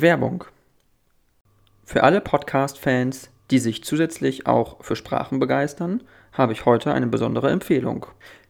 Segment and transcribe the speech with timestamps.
[0.00, 0.44] Werbung.
[1.84, 7.50] Für alle Podcast-Fans, die sich zusätzlich auch für Sprachen begeistern, habe ich heute eine besondere
[7.50, 8.06] Empfehlung,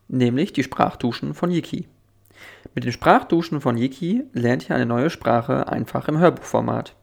[0.09, 1.87] nämlich die Sprachduschen von Yiki.
[2.75, 6.95] Mit den Sprachduschen von Yiki lernt ihr eine neue Sprache einfach im Hörbuchformat.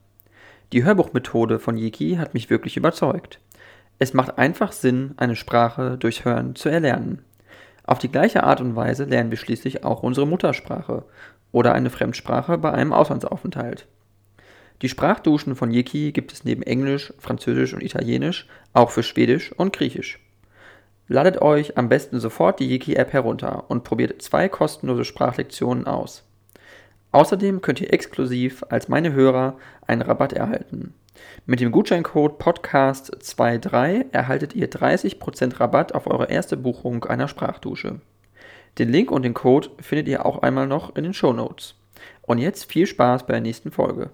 [0.72, 3.40] Die Hörbuchmethode von Yiki hat mich wirklich überzeugt.
[4.00, 7.24] Es macht einfach Sinn, eine Sprache durch Hören zu erlernen.
[7.86, 11.04] Auf die gleiche Art und Weise lernen wir schließlich auch unsere Muttersprache
[11.52, 13.88] oder eine Fremdsprache bei einem Auslandsaufenthalt.
[14.84, 19.72] Die Sprachduschen von Yiki gibt es neben Englisch, Französisch und Italienisch auch für Schwedisch und
[19.72, 20.20] Griechisch.
[21.08, 26.24] Ladet euch am besten sofort die Yiki-App herunter und probiert zwei kostenlose Sprachlektionen aus.
[27.14, 29.58] Außerdem könnt ihr exklusiv als meine Hörer
[29.88, 30.94] einen Rabatt erhalten.
[31.46, 38.02] Mit dem Gutscheincode Podcast23 erhaltet ihr 30% Rabatt auf eure erste Buchung einer Sprachdusche.
[38.80, 41.76] Den Link und den Code findet ihr auch einmal noch in den Show Notes.
[42.24, 44.10] Und jetzt viel Spaß bei der nächsten Folge.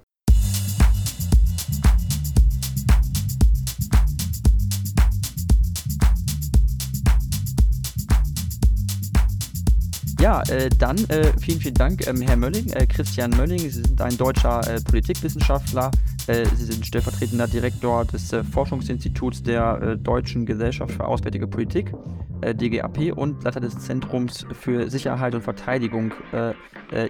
[10.20, 13.60] Ja, äh, dann äh, vielen, vielen Dank, ähm, Herr Mölling, äh, Christian Mölling.
[13.60, 15.92] Sie sind ein deutscher äh, Politikwissenschaftler.
[16.28, 21.94] Äh, Sie sind stellvertretender Direktor des äh, Forschungsinstituts der Deutschen Gesellschaft für Auswärtige Politik,
[22.42, 26.14] DGAP, und Leiter des Zentrums für Sicherheit und Verteidigung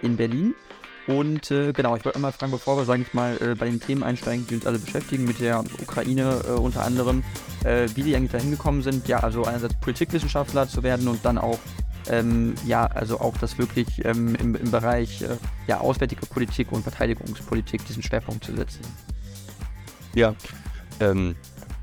[0.02, 0.54] in Berlin.
[1.10, 3.80] Und äh, genau, ich wollte einmal fragen, bevor wir, sage ich mal, äh, bei den
[3.80, 7.24] Themen einsteigen, die uns alle beschäftigen, mit der Ukraine äh, unter anderem,
[7.94, 11.60] wie Sie eigentlich dahin gekommen sind, ja, also einerseits Politikwissenschaftler zu werden und dann auch
[12.08, 16.84] ähm, ja, also auch das wirklich ähm, im, im, Bereich äh, ja, auswärtige Politik und
[16.84, 18.82] Verteidigungspolitik diesen Schwerpunkt zu setzen.
[20.16, 20.36] Ja,
[21.00, 21.36] ähm,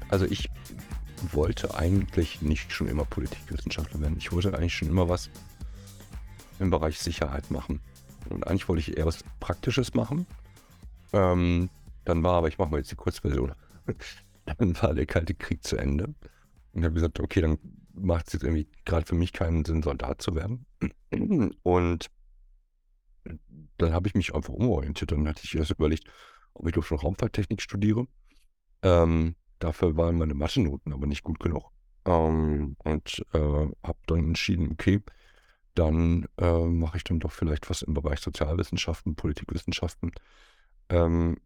[0.08, 0.50] also ich
[1.32, 4.16] wollte eigentlich nicht schon immer Politikwissenschaftler werden.
[4.18, 5.30] Ich wollte eigentlich schon immer was
[6.58, 7.80] im Bereich Sicherheit machen.
[8.28, 10.26] Und eigentlich wollte ich eher was Praktisches machen.
[11.12, 11.70] Ähm,
[12.04, 13.52] dann war aber, ich mache mal jetzt die Kurzversion,
[14.58, 16.14] dann war der Kalte Krieg zu Ende.
[16.72, 17.58] Und habe gesagt, okay, dann
[17.96, 20.66] macht es jetzt irgendwie gerade für mich keinen Sinn, Soldat zu werden.
[21.62, 22.10] Und
[23.78, 25.12] dann habe ich mich einfach umorientiert.
[25.12, 26.04] Dann hatte ich erst überlegt,
[26.54, 28.06] ob ich doch schon Raumfahrttechnik studiere.
[28.82, 31.70] Ähm, dafür waren meine Mathe-Noten aber nicht gut genug.
[32.04, 35.02] Ähm, und äh, habe dann entschieden, okay,
[35.74, 40.12] dann äh, mache ich dann doch vielleicht was im Bereich Sozialwissenschaften, Politikwissenschaften.
[40.88, 41.36] Ähm,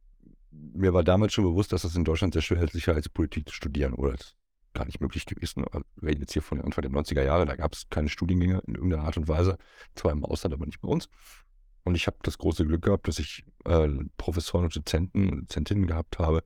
[0.50, 3.94] mir war damals schon bewusst, dass es in Deutschland sehr schwer ist, Sicherheitspolitik zu studieren
[3.94, 4.17] oder
[4.72, 5.64] gar nicht möglich gewesen.
[5.64, 8.75] Wir reden jetzt hier von Anfang der 90er Jahre, da gab es keine Studiengänge in
[8.75, 9.58] irgendeiner Art und Weise,
[9.94, 11.08] zwar im Ausland, aber nicht bei uns.
[11.84, 15.86] Und ich habe das große Glück gehabt, dass ich äh, Professoren und Dozenten und Dozentinnen
[15.86, 16.42] gehabt habe,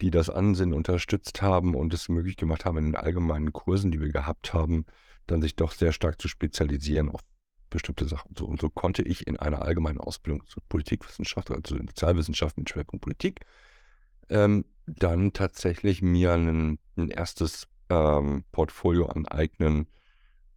[0.00, 4.00] die das Ansinnen unterstützt haben und es möglich gemacht haben, in den allgemeinen Kursen, die
[4.00, 4.84] wir gehabt haben,
[5.26, 7.22] dann sich doch sehr stark zu spezialisieren auf
[7.70, 8.34] bestimmte Sachen.
[8.36, 12.70] So, und so konnte ich in einer allgemeinen Ausbildung zur Politikwissenschaft, also in Sozialwissenschaften mit
[12.70, 13.40] Schwerpunkt Politik,
[14.28, 19.86] ähm, dann tatsächlich mir ein, ein erstes ähm, Portfolio aneignen,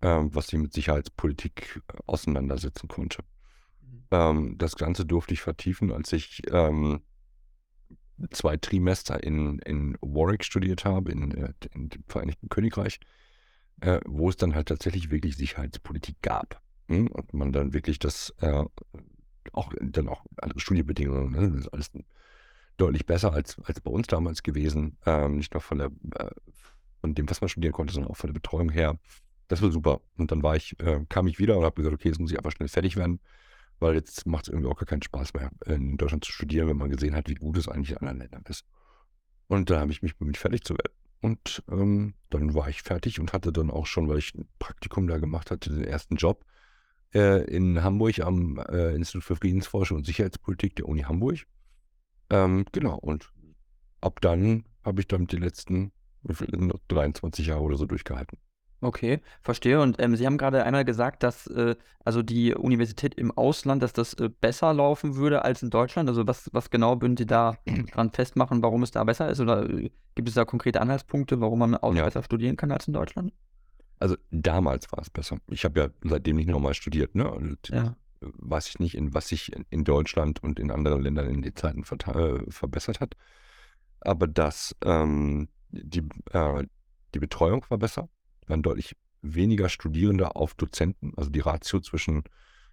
[0.01, 3.23] ähm, was ich mit Sicherheitspolitik äh, auseinandersetzen konnte.
[3.81, 4.03] Mhm.
[4.11, 7.01] Ähm, das Ganze durfte ich vertiefen, als ich ähm,
[8.31, 12.99] zwei Trimester in, in Warwick studiert habe, in, äh, in dem Vereinigten Königreich,
[13.81, 16.61] äh, wo es dann halt tatsächlich wirklich Sicherheitspolitik gab.
[16.87, 17.07] Hm?
[17.07, 18.63] Und man dann wirklich das äh,
[19.53, 21.49] auch dann auch andere Studiebedingungen, ne?
[21.51, 21.91] das ist alles
[22.79, 24.97] deutlich besser als, als bei uns damals gewesen.
[25.05, 26.29] Ähm, nicht nur von, der, äh,
[27.01, 28.99] von dem, was man studieren konnte, sondern auch von der Betreuung her.
[29.47, 30.01] Das war super.
[30.17, 32.37] Und dann war ich, äh, kam ich wieder und habe gesagt, okay, jetzt muss ich
[32.37, 33.19] einfach schnell fertig werden,
[33.79, 36.77] weil jetzt macht es irgendwie auch gar keinen Spaß mehr, in Deutschland zu studieren, wenn
[36.77, 38.65] man gesehen hat, wie gut es eigentlich in anderen Ländern ist.
[39.47, 40.93] Und da habe ich mich bemüht, fertig zu werden.
[41.21, 45.07] Und ähm, dann war ich fertig und hatte dann auch schon, weil ich ein Praktikum
[45.07, 46.45] da gemacht hatte, den ersten Job
[47.13, 51.45] äh, in Hamburg am äh, Institut für Friedensforschung und Sicherheitspolitik der Uni Hamburg.
[52.29, 53.31] Ähm, genau, und
[54.01, 55.91] ab dann habe ich damit die letzten
[56.23, 58.37] 23 Jahre oder so durchgehalten.
[58.81, 59.81] Okay, verstehe.
[59.81, 61.75] Und ähm, Sie haben gerade einmal gesagt, dass äh,
[62.05, 66.07] also die Universität im Ausland, dass das äh, besser laufen würde als in Deutschland.
[66.07, 67.57] Also was, was genau würden Sie da
[67.93, 69.41] dran festmachen, warum es da besser ist?
[69.41, 72.05] Oder äh, gibt es da konkrete Anhaltspunkte, warum man auch ja.
[72.05, 73.33] besser studieren kann als in Deutschland?
[73.99, 75.39] Also damals war es besser.
[75.49, 77.29] Ich habe ja seitdem nicht nochmal studiert, ne?
[77.29, 81.41] Und ja weiß ich nicht, in was sich in Deutschland und in anderen Ländern in
[81.41, 83.15] den Zeiten äh, verbessert hat.
[84.01, 86.63] Aber dass ähm, die, äh,
[87.13, 88.09] die Betreuung war besser,
[88.47, 92.23] waren deutlich weniger Studierende auf Dozenten, also die Ratio zwischen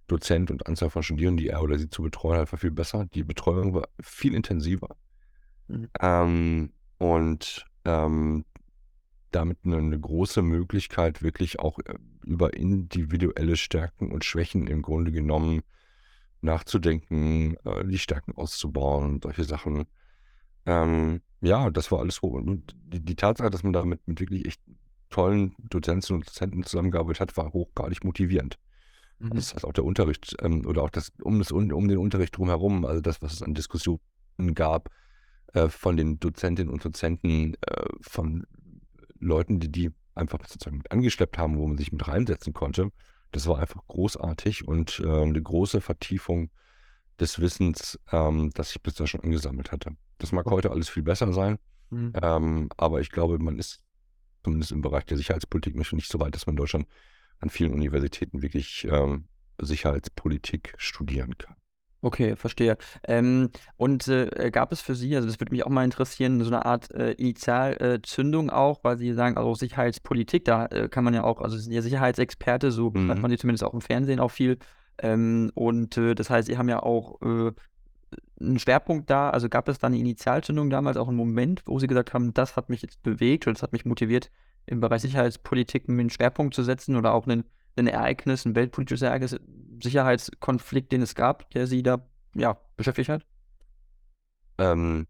[0.07, 3.07] Dozent und Anzahl von Studierenden, die er oder sie zu betreuen hat, war viel besser.
[3.15, 4.97] Die Betreuung war viel intensiver.
[5.67, 5.89] Mhm.
[6.01, 8.45] Ähm, und ähm,
[9.31, 11.95] damit eine, eine, große Möglichkeit, wirklich auch äh,
[12.25, 15.63] über individuelle Stärken und Schwächen im Grunde genommen
[16.41, 19.87] nachzudenken, äh, die Stärken auszubauen, solche Sachen.
[20.65, 22.29] Ähm, ja, das war alles so.
[22.29, 24.61] Und die, die Tatsache, dass man da mit, mit wirklich echt
[25.11, 28.59] tollen Dozentinnen und Dozenten zusammengearbeitet hat, war hochgradig motivierend.
[29.19, 29.31] Mhm.
[29.31, 32.85] Das heißt auch der Unterricht ähm, oder auch das um, das um den Unterricht drumherum,
[32.85, 34.01] also das, was es an Diskussionen
[34.55, 34.91] gab
[35.53, 38.47] äh, von den Dozentinnen und Dozenten, äh, von
[39.21, 42.91] Leuten, die die einfach sozusagen mit angeschleppt haben, wo man sich mit reinsetzen konnte.
[43.33, 46.51] Das war einfach großartig und äh, eine große Vertiefung
[47.21, 49.97] des Wissens, ähm, das ich bis da schon angesammelt hatte.
[50.19, 51.59] Das mag heute alles viel besser sein,
[51.91, 52.13] Mhm.
[52.21, 53.81] ähm, aber ich glaube, man ist
[54.43, 56.87] zumindest im Bereich der Sicherheitspolitik nicht so weit, dass man in Deutschland
[57.39, 59.29] an vielen Universitäten wirklich ähm,
[59.59, 61.57] Sicherheitspolitik studieren kann.
[62.07, 62.77] Okay, verstehe.
[63.03, 66.47] Ähm, und äh, gab es für Sie, also das würde mich auch mal interessieren, so
[66.55, 71.25] eine Art äh, Initialzündung auch, weil Sie sagen, also Sicherheitspolitik, da äh, kann man ja
[71.25, 73.21] auch, also Sie sind ja Sicherheitsexperte, so Mhm.
[73.21, 74.59] man Sie zumindest auch im Fernsehen auch viel.
[74.99, 77.51] Ähm, und äh, das heißt, Sie haben ja auch äh,
[78.41, 81.89] einen Schwerpunkt da, also gab es da eine Initialzündung damals, auch einen Moment, wo Sie
[81.89, 84.31] gesagt haben, das hat mich jetzt bewegt oder das hat mich motiviert,
[84.67, 87.43] im Bereich Sicherheitspolitik einen Schwerpunkt zu setzen oder auch einen,
[87.77, 89.37] ein Ereignis, ein weltpolitisches Ereignis,
[89.83, 93.27] Sicherheitskonflikt, den es gab, der Sie da ja, beschäftigt hat?
[94.59, 95.07] Ähm,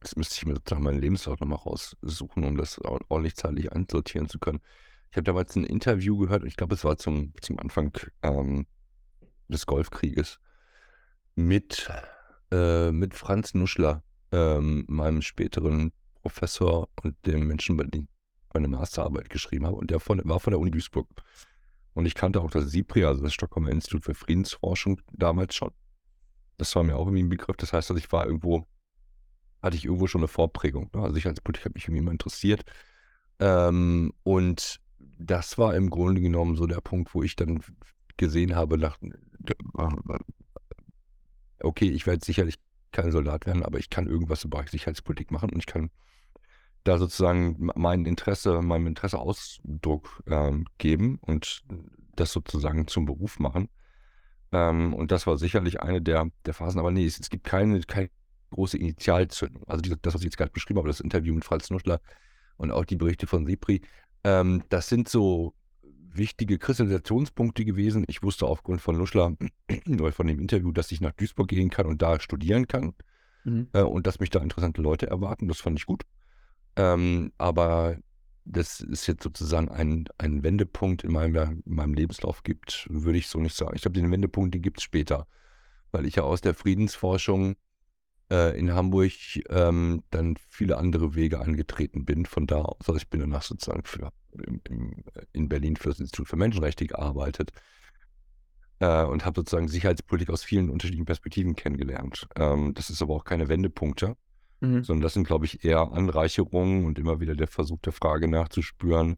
[0.00, 4.28] das müsste ich mir sozusagen meinen Lebenslauf nochmal raussuchen, um das or- ordentlich zeitlich einsortieren
[4.28, 4.60] zu können.
[5.10, 7.92] Ich habe damals ein Interview gehört, ich glaube, es war zum, zum Anfang
[8.22, 8.66] ähm,
[9.48, 10.38] des Golfkrieges,
[11.34, 11.90] mit,
[12.50, 14.02] äh, mit Franz Nuschler,
[14.32, 19.76] ähm, meinem späteren Professor und dem Menschen, bei dem ich meine Masterarbeit geschrieben habe.
[19.76, 21.08] Und der von, war von der Uni Duisburg.
[21.98, 25.72] Und ich kannte auch das SIPRI, also das Stockholmer Institut für Friedensforschung, damals schon.
[26.56, 27.56] Das war mir auch irgendwie ein Begriff.
[27.56, 28.68] Das heißt, dass ich war irgendwo,
[29.60, 30.90] hatte ich irgendwo schon eine Vorprägung.
[30.94, 31.02] Ne?
[31.02, 32.62] Also Sicherheitspolitik hat mich irgendwie immer interessiert.
[33.40, 34.78] Ähm, und
[35.18, 37.64] das war im Grunde genommen so der Punkt, wo ich dann
[38.16, 38.96] gesehen habe, nach,
[41.58, 42.60] okay, ich werde sicherlich
[42.92, 45.90] kein Soldat werden, aber ich kann irgendwas im Bereich Sicherheitspolitik machen und ich kann
[46.88, 51.62] da sozusagen mein Interesse, meinem Interesse Ausdruck ähm, geben und
[52.16, 53.68] das sozusagen zum Beruf machen.
[54.52, 57.80] Ähm, und das war sicherlich eine der, der Phasen, aber nee, es, es gibt keine,
[57.80, 58.10] keine
[58.50, 59.62] große Initialzündung.
[59.66, 62.00] Also die, das, was ich jetzt gerade beschrieben habe, das Interview mit Franz Nuschler
[62.56, 63.82] und auch die Berichte von Sipri,
[64.24, 65.54] ähm, das sind so
[66.10, 68.04] wichtige Kristallisationspunkte gewesen.
[68.08, 69.36] Ich wusste aufgrund von Nuschler
[69.88, 72.94] oder von dem Interview, dass ich nach Duisburg gehen kann und da studieren kann
[73.48, 73.68] Mhm.
[73.72, 75.48] äh, und dass mich da interessante Leute erwarten.
[75.48, 76.02] Das fand ich gut.
[76.78, 77.98] Ähm, aber
[78.44, 83.26] das ist jetzt sozusagen ein, ein Wendepunkt in meinem, in meinem Lebenslauf gibt, würde ich
[83.26, 83.72] so nicht sagen.
[83.74, 85.26] Ich glaube, den Wendepunkt, den gibt es später,
[85.90, 87.56] weil ich ja aus der Friedensforschung
[88.30, 89.12] äh, in Hamburg
[89.50, 92.26] ähm, dann viele andere Wege angetreten bin.
[92.26, 95.98] Von da aus, also ich bin danach sozusagen für, im, im, in Berlin für das
[95.98, 97.50] Institut für Menschenrechte gearbeitet
[98.78, 102.28] äh, und habe sozusagen Sicherheitspolitik aus vielen unterschiedlichen Perspektiven kennengelernt.
[102.36, 104.16] Ähm, das ist aber auch keine Wendepunkte,
[104.60, 104.82] Mhm.
[104.82, 109.16] sondern das sind, glaube ich, eher Anreicherungen und immer wieder der Versuch der Frage nachzuspüren,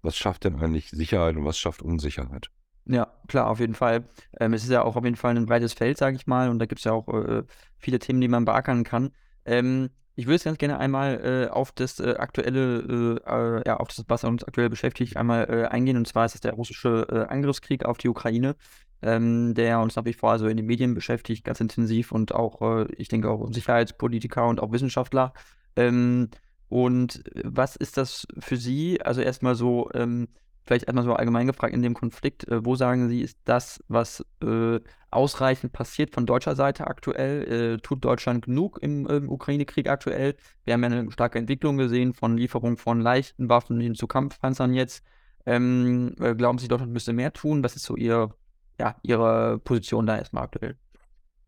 [0.00, 2.50] was schafft denn eigentlich Sicherheit und was schafft Unsicherheit?
[2.84, 4.04] Ja, klar, auf jeden Fall.
[4.40, 6.58] Ähm, es ist ja auch auf jeden Fall ein breites Feld, sage ich mal, und
[6.58, 7.44] da gibt es ja auch äh,
[7.78, 9.12] viele Themen, die man beackern kann.
[9.44, 13.76] Ähm, ich würde jetzt ganz gerne einmal äh, auf das äh, aktuelle, äh, äh, ja,
[13.78, 15.96] auf das, was uns aktuell beschäftigt, einmal äh, eingehen.
[15.96, 18.56] Und zwar ist es der russische äh, Angriffskrieg auf die Ukraine,
[19.02, 22.62] ähm, der uns nach wie vor also in den Medien beschäftigt, ganz intensiv und auch,
[22.62, 25.32] äh, ich denke, auch Sicherheitspolitiker und auch Wissenschaftler.
[25.76, 26.28] Ähm,
[26.68, 29.02] und was ist das für Sie?
[29.02, 30.28] Also erstmal so, ähm,
[30.64, 34.24] vielleicht erstmal so allgemein gefragt in dem Konflikt, äh, wo sagen Sie, ist das, was
[34.42, 34.80] äh,
[35.10, 37.74] ausreichend passiert von deutscher Seite aktuell?
[37.74, 40.34] Äh, tut Deutschland genug im, im Ukraine-Krieg aktuell?
[40.64, 44.72] Wir haben ja eine starke Entwicklung gesehen von Lieferung von leichten Waffen hin zu Kampfpanzern
[44.72, 45.04] jetzt.
[45.44, 47.64] Ähm, äh, glauben Sie, Deutschland müsste mehr tun?
[47.64, 48.34] Was ist so Ihr,
[48.82, 50.76] ja, Ihre Position da erstmal aktuell?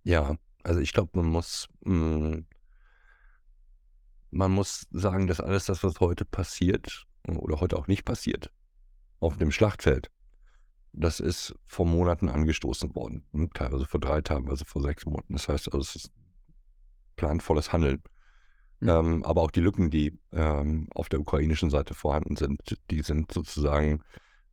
[0.04, 2.42] Ja, also ich glaube, man muss, mh,
[4.30, 8.52] man muss sagen, dass alles das, was heute passiert oder heute auch nicht passiert,
[9.18, 10.12] auf dem Schlachtfeld,
[10.92, 13.26] das ist vor Monaten angestoßen worden.
[13.32, 15.32] Hm, Teilweise vor drei Tagen, also vor sechs Monaten.
[15.32, 16.12] Das heißt also, es ist
[17.16, 18.00] planvolles Handeln.
[18.78, 18.88] Mhm.
[18.88, 23.32] Ähm, aber auch die Lücken, die ähm, auf der ukrainischen Seite vorhanden sind, die sind
[23.32, 24.02] sozusagen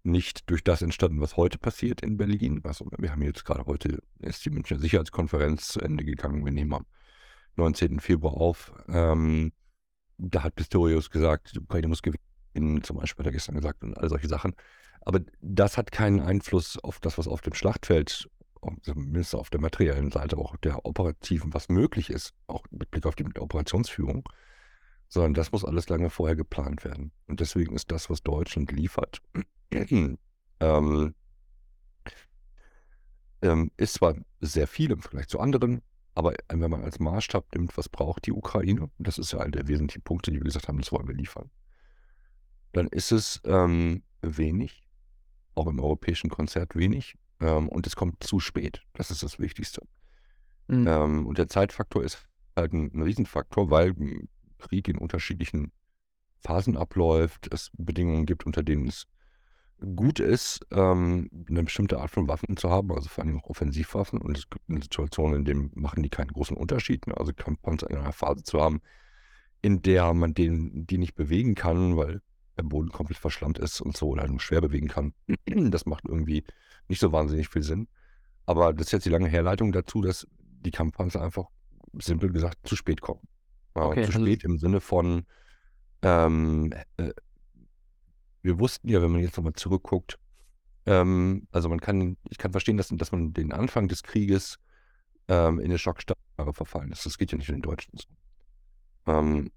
[0.04, 2.62] nicht durch das entstanden, was heute passiert in Berlin.
[2.64, 6.44] Also wir haben jetzt gerade heute ist die Münchner Sicherheitskonferenz zu Ende gegangen.
[6.44, 6.86] Wir nehmen am
[7.56, 8.00] 19.
[8.00, 8.74] Februar auf.
[8.88, 9.52] Ähm,
[10.18, 13.98] da hat Pistorius gesagt, die Ukraine muss gewinnen, zum Beispiel hat er gestern gesagt und
[13.98, 14.56] all solche Sachen.
[15.02, 18.30] Aber das hat keinen Einfluss auf das, was auf dem Schlachtfeld,
[18.84, 23.08] zumindest auf der materiellen Seite, aber auch der operativen, was möglich ist, auch mit Blick
[23.08, 24.24] auf die Operationsführung,
[25.12, 27.12] sondern das muss alles lange vorher geplant werden.
[27.28, 29.22] Und deswegen ist das, was Deutschland liefert,
[29.72, 31.16] ähm,
[33.42, 35.82] Ähm, ist zwar sehr viel im Vergleich zu anderen,
[36.14, 39.68] aber wenn man als Maßstab nimmt, was braucht die Ukraine, das ist ja einer der
[39.68, 41.50] wesentlichen Punkte, die wir gesagt haben, das wollen wir liefern,
[42.72, 44.88] dann ist es ähm, wenig,
[45.56, 48.84] auch im europäischen Konzert wenig, ähm, und es kommt zu spät.
[48.94, 49.82] Das ist das Wichtigste.
[50.68, 51.26] Mhm.
[51.26, 53.96] Und der Zeitfaktor ist halt ein, ein Riesenfaktor, weil
[54.62, 55.72] Krieg in unterschiedlichen
[56.40, 59.08] Phasen abläuft, es Bedingungen gibt, unter denen es
[59.96, 64.22] gut ist, ähm, eine bestimmte Art von Waffen zu haben, also vor allem auch Offensivwaffen.
[64.22, 67.08] Und es gibt eine Situation, in der machen die keinen großen Unterschied.
[67.08, 67.18] Ne?
[67.18, 68.82] Also Kampfpanzer in einer Phase zu haben,
[69.62, 72.22] in der man den, die nicht bewegen kann, weil
[72.58, 75.14] der Boden komplett verschlammt ist und so oder nur schwer bewegen kann.
[75.46, 76.44] Das macht irgendwie
[76.88, 77.88] nicht so wahnsinnig viel Sinn.
[78.46, 81.46] Aber das ist jetzt die lange Herleitung dazu, dass die Kampfpanzer einfach
[81.94, 83.22] simpel gesagt zu spät kommen.
[83.74, 85.26] Okay, zu spät im Sinne von,
[86.02, 87.12] ähm, äh,
[88.42, 90.18] wir wussten ja, wenn man jetzt nochmal zurückguckt,
[90.86, 94.58] ähm, also man kann, ich kann verstehen, dass, dass man den Anfang des Krieges
[95.28, 97.06] ähm, in eine Schockstarre verfallen ist.
[97.06, 98.08] Das geht ja nicht in den Deutschen so.
[99.12, 99.52] Ähm,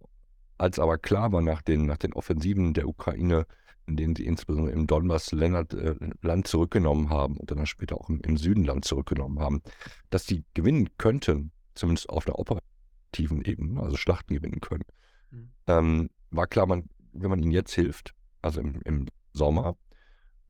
[0.59, 3.47] als aber klar war nach den, nach den Offensiven der Ukraine,
[3.87, 8.09] in denen sie insbesondere im Donbass Land, äh, Land zurückgenommen haben und dann später auch
[8.09, 9.63] im, im, Süden Land zurückgenommen haben,
[10.11, 12.74] dass sie gewinnen könnten, zumindest auf der operativen
[13.19, 14.85] Ebene, also Schlachten gewinnen können,
[15.31, 15.53] mhm.
[15.67, 19.77] ähm, war klar, man, wenn man ihnen jetzt hilft, also im, im Sommer,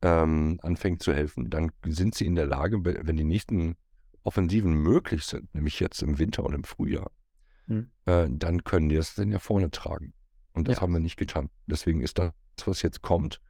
[0.01, 3.75] ähm, anfängt zu helfen, dann sind sie in der Lage, wenn die nächsten
[4.23, 7.11] Offensiven möglich sind, nämlich jetzt im Winter und im Frühjahr,
[7.67, 7.89] hm.
[8.05, 10.13] äh, dann können die das dann ja vorne tragen.
[10.53, 10.81] Und das ja.
[10.81, 11.49] haben wir nicht getan.
[11.67, 12.31] Deswegen ist das,
[12.65, 13.41] was jetzt kommt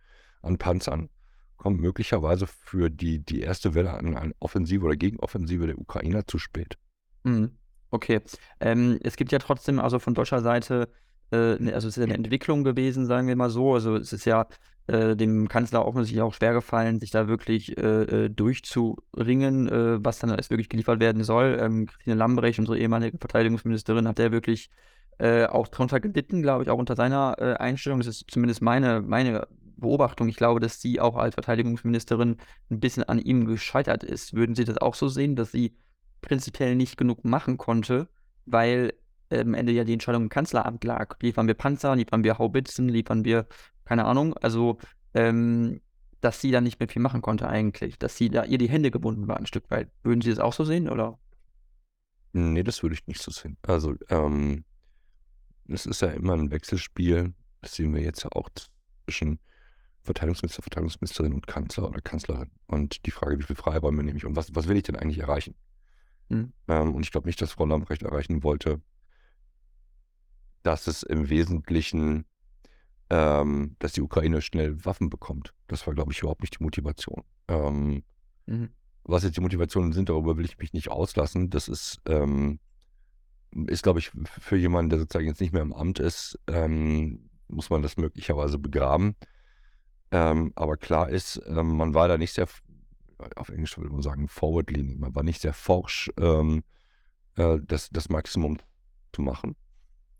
[0.41, 1.10] an Panzern,
[1.57, 6.38] kommt möglicherweise für die, die erste Welle an, an Offensive oder Gegenoffensive der Ukrainer zu
[6.38, 6.77] spät.
[7.24, 7.57] Mhm.
[7.96, 8.22] Okay.
[8.60, 10.90] Ähm, es gibt ja trotzdem also von deutscher Seite
[11.32, 13.74] äh, ne, also es ist ja eine Entwicklung gewesen, sagen wir mal so.
[13.74, 14.48] Also es ist ja
[14.88, 20.20] äh, dem Kanzler offensichtlich auch schwer gefallen, sich da wirklich äh, äh durchzuringen, äh, was
[20.20, 21.58] dann alles wirklich geliefert werden soll.
[21.60, 24.70] Ähm, Christine Lambrecht, unsere ehemalige Verteidigungsministerin, hat der wirklich
[25.18, 28.00] äh, auch drunter gelitten, glaube ich, auch unter seiner Einstellung.
[28.00, 29.48] Das ist zumindest meine, meine
[29.78, 30.28] Beobachtung.
[30.28, 32.38] Ich glaube, dass sie auch als Verteidigungsministerin
[32.70, 34.34] ein bisschen an ihm gescheitert ist.
[34.34, 35.74] Würden Sie das auch so sehen, dass sie
[36.25, 38.10] prinzipiell nicht genug machen konnte,
[38.46, 38.94] weil
[39.32, 41.17] am Ende ja die Entscheidung im Kanzleramt lag.
[41.22, 43.48] Liefern wir Panzer, liefern wir Haubitzen, liefern wir,
[43.86, 44.77] keine Ahnung, also
[45.13, 45.82] ähm,
[46.22, 48.91] dass sie da nicht mehr viel machen konnte eigentlich, dass sie da ihr die Hände
[48.91, 49.89] gebunden war ein Stück weit.
[50.03, 51.20] Würden Sie das auch so sehen, oder?
[52.34, 53.58] Nee, das würde ich nicht so sehen.
[53.62, 54.65] Also, ähm,
[55.67, 58.50] es ist ja immer ein Wechselspiel, das sehen wir jetzt ja auch
[59.05, 59.39] zwischen
[60.03, 62.51] Verteidigungsminister, Verteidigungsministerin und Kanzler oder Kanzlerin.
[62.67, 65.20] Und die Frage, wie viel Freiräume nehme ich und was, was will ich denn eigentlich
[65.20, 65.55] erreichen?
[66.29, 66.53] Hm.
[66.67, 68.82] Ähm, und ich glaube nicht, dass Frau Lambrecht erreichen wollte,
[70.63, 72.25] dass es im Wesentlichen,
[73.10, 75.53] ähm, dass die Ukraine schnell Waffen bekommt.
[75.67, 77.24] Das war, glaube ich, überhaupt nicht die Motivation.
[77.48, 78.03] Ähm,
[78.48, 78.70] mhm.
[79.03, 81.51] Was jetzt die Motivationen sind, darüber will ich mich nicht auslassen.
[81.51, 82.60] Das ist, ähm,
[83.67, 87.70] ist glaube ich, für jemanden, der sozusagen jetzt nicht mehr im Amt ist, ähm, muss
[87.70, 89.15] man das möglicherweise begraben.
[90.12, 92.48] Ähm, aber klar ist, man war da nicht sehr,
[93.36, 95.00] auf Englisch würde man sagen, forward-leaning.
[95.00, 96.62] Man war nicht sehr forsch, äh,
[97.36, 98.57] das, das Maximum
[99.13, 99.55] zu machen.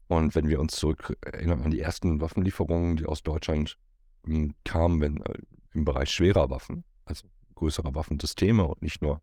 [0.08, 3.78] Und wenn wir uns zurück erinnern an die ersten Waffenlieferungen, die aus Deutschland
[4.26, 5.40] hm, kamen, wenn, äh,
[5.74, 9.22] im Bereich schwerer Waffen, also größerer Waffensysteme und nicht nur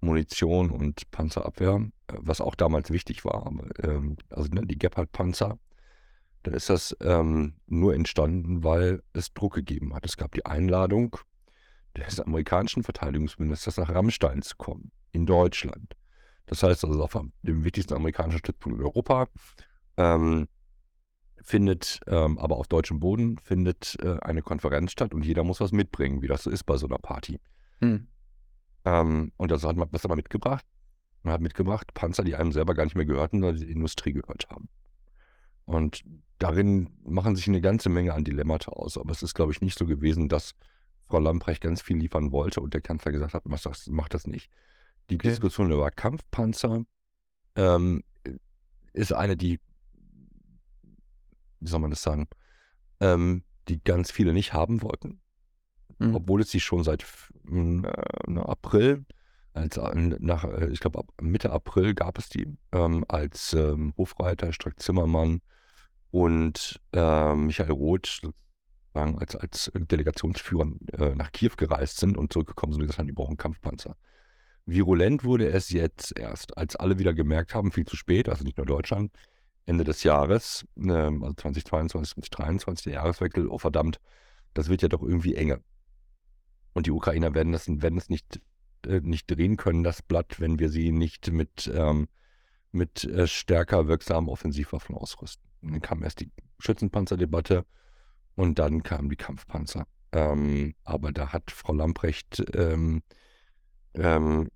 [0.00, 5.58] Munition und Panzerabwehr, äh, was auch damals wichtig war, ähm, also ne, die Gepard-Panzer,
[6.42, 10.04] dann ist das ähm, nur entstanden, weil es Druck gegeben hat.
[10.04, 11.16] Es gab die Einladung
[11.96, 15.94] des amerikanischen Verteidigungsministers nach Rammstein zu kommen, in Deutschland.
[16.46, 19.28] Das heißt also auf dem wichtigsten amerikanischen Stützpunkt in Europa
[19.96, 20.48] ähm,
[21.40, 25.72] findet ähm, aber auf deutschem Boden findet äh, eine Konferenz statt und jeder muss was
[25.72, 27.40] mitbringen, wie das so ist bei so einer Party.
[27.80, 28.06] Hm.
[28.84, 30.64] Ähm, und das hat man, was hat man mitgebracht?
[31.22, 34.12] Man hat mitgebracht Panzer, die einem selber gar nicht mehr gehörten, sondern die, die Industrie
[34.12, 34.68] gehört haben.
[35.64, 36.04] Und
[36.38, 38.98] darin machen sich eine ganze Menge an Dilemmata aus.
[38.98, 40.54] Aber es ist, glaube ich, nicht so gewesen, dass
[41.12, 44.26] Frau Lamprecht ganz viel liefern wollte und der Kanzler gesagt hat, mach das, mach das
[44.26, 44.50] nicht.
[45.10, 45.28] Die okay.
[45.28, 46.86] Diskussion über Kampfpanzer
[47.54, 48.02] ähm,
[48.94, 49.60] ist eine, die
[51.60, 52.28] wie soll man das sagen,
[53.00, 55.20] ähm, die ganz viele nicht haben wollten.
[55.98, 56.14] Mhm.
[56.14, 57.04] Obwohl es sie schon seit
[57.46, 59.04] äh, April,
[59.52, 64.54] als, äh, nach, äh, ich glaube Mitte April gab es die, ähm, als ähm, Hofreiter
[64.54, 65.42] Strack Zimmermann
[66.10, 68.22] und äh, Michael Roth
[68.94, 73.12] als, als Delegationsführer äh, nach Kiew gereist sind und zurückgekommen sind und gesagt haben, die
[73.12, 73.96] brauchen Kampfpanzer.
[74.66, 78.58] Virulent wurde es jetzt erst, als alle wieder gemerkt haben, viel zu spät, also nicht
[78.58, 79.12] nur Deutschland,
[79.66, 83.98] Ende des Jahres, ähm, also 2022, 2023, der Jahreswechsel, oh verdammt,
[84.54, 85.58] das wird ja doch irgendwie enger.
[86.74, 88.40] Und die Ukrainer werden das, werden das nicht
[88.86, 92.08] äh, nicht drehen können, das Blatt, wenn wir sie nicht mit, ähm,
[92.72, 95.46] mit äh, stärker wirksamen Offensivwaffen ausrüsten.
[95.62, 97.64] Und dann kam erst die Schützenpanzerdebatte
[98.36, 99.86] und dann kamen die Kampfpanzer.
[100.12, 103.02] Ähm, aber da hat Frau Lamprecht ähm,
[103.94, 104.48] ähm,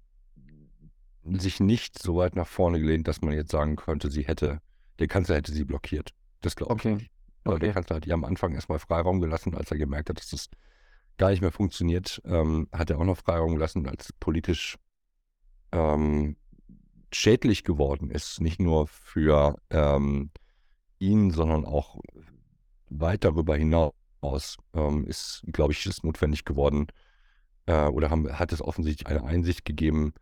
[1.24, 4.60] sich nicht so weit nach vorne gelehnt, dass man jetzt sagen könnte, sie hätte,
[4.98, 6.10] der Kanzler hätte sie blockiert.
[6.40, 6.94] Das glaube ich Okay.
[6.94, 7.10] nicht.
[7.44, 7.74] Also der Okay.
[7.74, 10.48] Kanzler hat ihr am Anfang erstmal Freiraum gelassen, als er gemerkt hat, dass das
[11.16, 14.76] gar nicht mehr funktioniert, ähm, hat er auch noch Freiraum gelassen, als es politisch
[15.72, 16.36] ähm,
[17.12, 20.30] schädlich geworden ist, nicht nur für ähm,
[20.98, 22.00] ihn, sondern auch
[22.88, 26.86] weit darüber hinaus, ähm, ist, glaube ich, ist notwendig geworden
[27.66, 30.14] äh, oder haben, hat es offensichtlich eine Einsicht gegeben,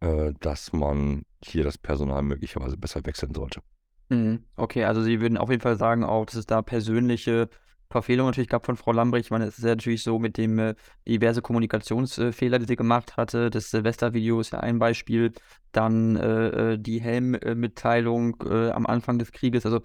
[0.00, 3.60] äh, dass man hier das Personal möglicherweise besser wechseln sollte.
[4.08, 4.44] Mhm.
[4.56, 7.48] Okay, also Sie würden auf jeden Fall sagen auch, dass es da persönliche
[7.90, 9.26] Verfehlungen natürlich gab von Frau Lambrecht.
[9.26, 10.74] Ich meine, es ist ja natürlich so mit dem äh,
[11.06, 13.50] diverse Kommunikationsfehler, die sie gemacht hatte.
[13.50, 15.32] Das Silvestervideo ist ja ein Beispiel.
[15.72, 19.64] Dann äh, äh, die Helm-Mitteilung äh, am Anfang des Krieges.
[19.64, 19.80] Also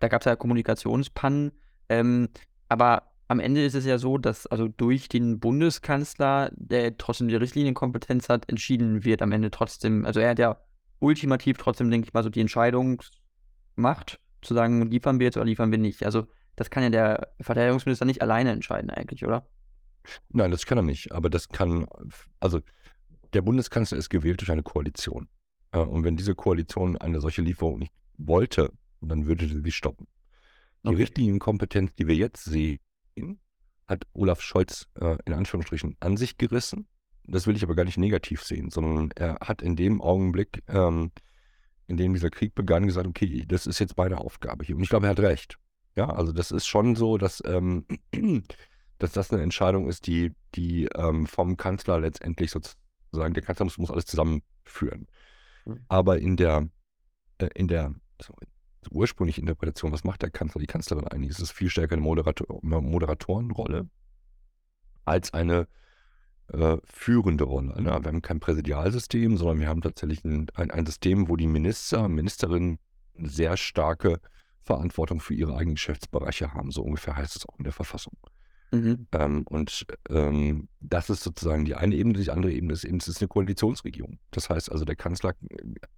[0.00, 1.52] da gab es ja Kommunikationspannen.
[1.92, 2.28] Ähm,
[2.68, 7.36] aber am Ende ist es ja so, dass also durch den Bundeskanzler, der trotzdem die
[7.36, 10.06] Richtlinienkompetenz hat, entschieden wird am Ende trotzdem.
[10.06, 10.56] Also er hat ja
[11.00, 15.70] ultimativ trotzdem, denke ich mal, so die Entscheidungsmacht, zu sagen, liefern wir jetzt oder liefern
[15.70, 16.04] wir nicht.
[16.04, 19.46] Also das kann ja der Verteidigungsminister nicht alleine entscheiden eigentlich, oder?
[20.30, 21.12] Nein, das kann er nicht.
[21.12, 21.86] Aber das kann,
[22.40, 22.60] also
[23.34, 25.28] der Bundeskanzler ist gewählt durch eine Koalition.
[25.72, 28.70] Äh, Und wenn diese Koalition eine solche Lieferung nicht wollte,
[29.00, 30.06] dann würde sie sie stoppen.
[30.84, 30.96] Die Okay.
[30.96, 32.80] Richtlinienkompetenz, die wir jetzt sehen,
[33.86, 36.88] hat Olaf Scholz äh, in Anführungsstrichen an sich gerissen.
[37.24, 41.12] Das will ich aber gar nicht negativ sehen, sondern er hat in dem Augenblick, ähm,
[41.86, 44.76] in dem dieser Krieg begann, gesagt, okay, das ist jetzt meine Aufgabe hier.
[44.76, 45.58] Und ich glaube, er hat recht.
[45.94, 47.86] Ja, also das ist schon so, dass, ähm,
[48.98, 53.78] dass das eine Entscheidung ist, die, die ähm, vom Kanzler letztendlich sozusagen, der Kanzler muss,
[53.78, 55.06] muss alles zusammenführen.
[55.64, 55.84] Mhm.
[55.88, 56.68] Aber in der,
[57.38, 58.34] äh, in der so,
[58.90, 61.30] ursprünglichen Interpretation, was macht der Kanzler, die Kanzlerin eigentlich?
[61.30, 63.88] Es ist viel stärker eine Moderator, Moderatorenrolle
[65.04, 65.68] als eine
[66.48, 67.80] äh, führende Rolle.
[67.80, 67.84] Ne?
[67.84, 72.08] Wir haben kein Präsidialsystem, sondern wir haben tatsächlich ein, ein, ein System, wo die Minister,
[72.08, 72.78] Ministerinnen
[73.14, 74.20] sehr starke
[74.62, 76.70] Verantwortung für ihre eigenen Geschäftsbereiche haben.
[76.70, 78.16] So ungefähr heißt es auch in der Verfassung.
[78.72, 79.06] Mhm.
[79.12, 82.18] Ähm, und ähm, das ist sozusagen die eine Ebene.
[82.18, 84.18] Die andere Ebene ist eben, es ist eine Koalitionsregierung.
[84.30, 85.34] Das heißt also, der Kanzler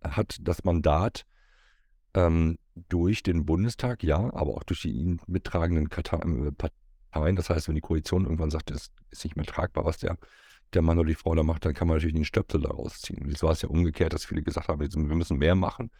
[0.02, 1.24] hat das Mandat,
[2.14, 7.37] ähm, durch den Bundestag, ja, aber auch durch die ihn mittragenden äh, Parteien.
[7.37, 10.18] Das heißt, wenn die Koalition irgendwann sagt, es ist nicht mehr tragbar, was der,
[10.72, 13.28] der Mann oder die Frau da macht, dann kann man natürlich den Stöpsel da rausziehen.
[13.28, 15.90] Jetzt war es ja umgekehrt, dass viele gesagt haben, wir müssen mehr machen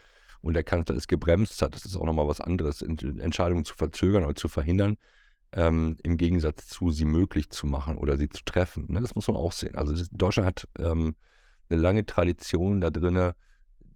[0.41, 1.75] und der Kanzler es gebremst hat.
[1.75, 4.97] Das ist auch nochmal was anderes, Entscheidungen zu verzögern oder zu verhindern,
[5.53, 8.87] ähm, im Gegensatz zu sie möglich zu machen oder sie zu treffen.
[8.89, 9.01] Ne?
[9.01, 9.77] Das muss man auch sehen.
[9.77, 11.15] Also das, Deutschland hat ähm,
[11.71, 13.33] eine lange Tradition da drin,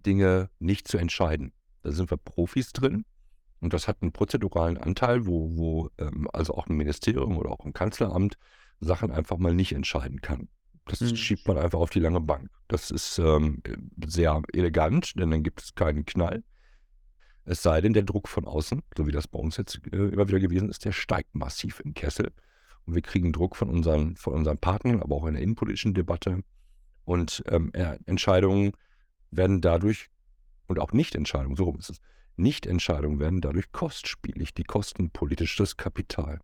[0.05, 1.51] Dinge nicht zu entscheiden.
[1.81, 3.05] Da sind wir Profis drin.
[3.61, 7.65] Und das hat einen prozeduralen Anteil, wo, wo ähm, also auch ein Ministerium oder auch
[7.65, 8.37] ein Kanzleramt
[8.79, 10.47] Sachen einfach mal nicht entscheiden kann.
[10.85, 11.15] Das Mhm.
[11.15, 12.49] schiebt man einfach auf die lange Bank.
[12.67, 13.61] Das ist ähm,
[14.05, 16.43] sehr elegant, denn dann gibt es keinen Knall.
[17.45, 20.27] Es sei denn, der Druck von außen, so wie das bei uns jetzt äh, immer
[20.27, 22.31] wieder gewesen ist, der steigt massiv im Kessel.
[22.85, 26.43] Und wir kriegen Druck von unseren, von unseren Partnern, aber auch in der innenpolitischen Debatte.
[27.05, 28.71] Und ähm, äh, Entscheidungen
[29.31, 30.09] werden dadurch,
[30.69, 32.01] und auch Nichtentscheidungen, so rum ist es,
[32.39, 34.53] Nichtentscheidungen werden dadurch kostspielig.
[34.53, 36.39] Die kosten politisches Kapital.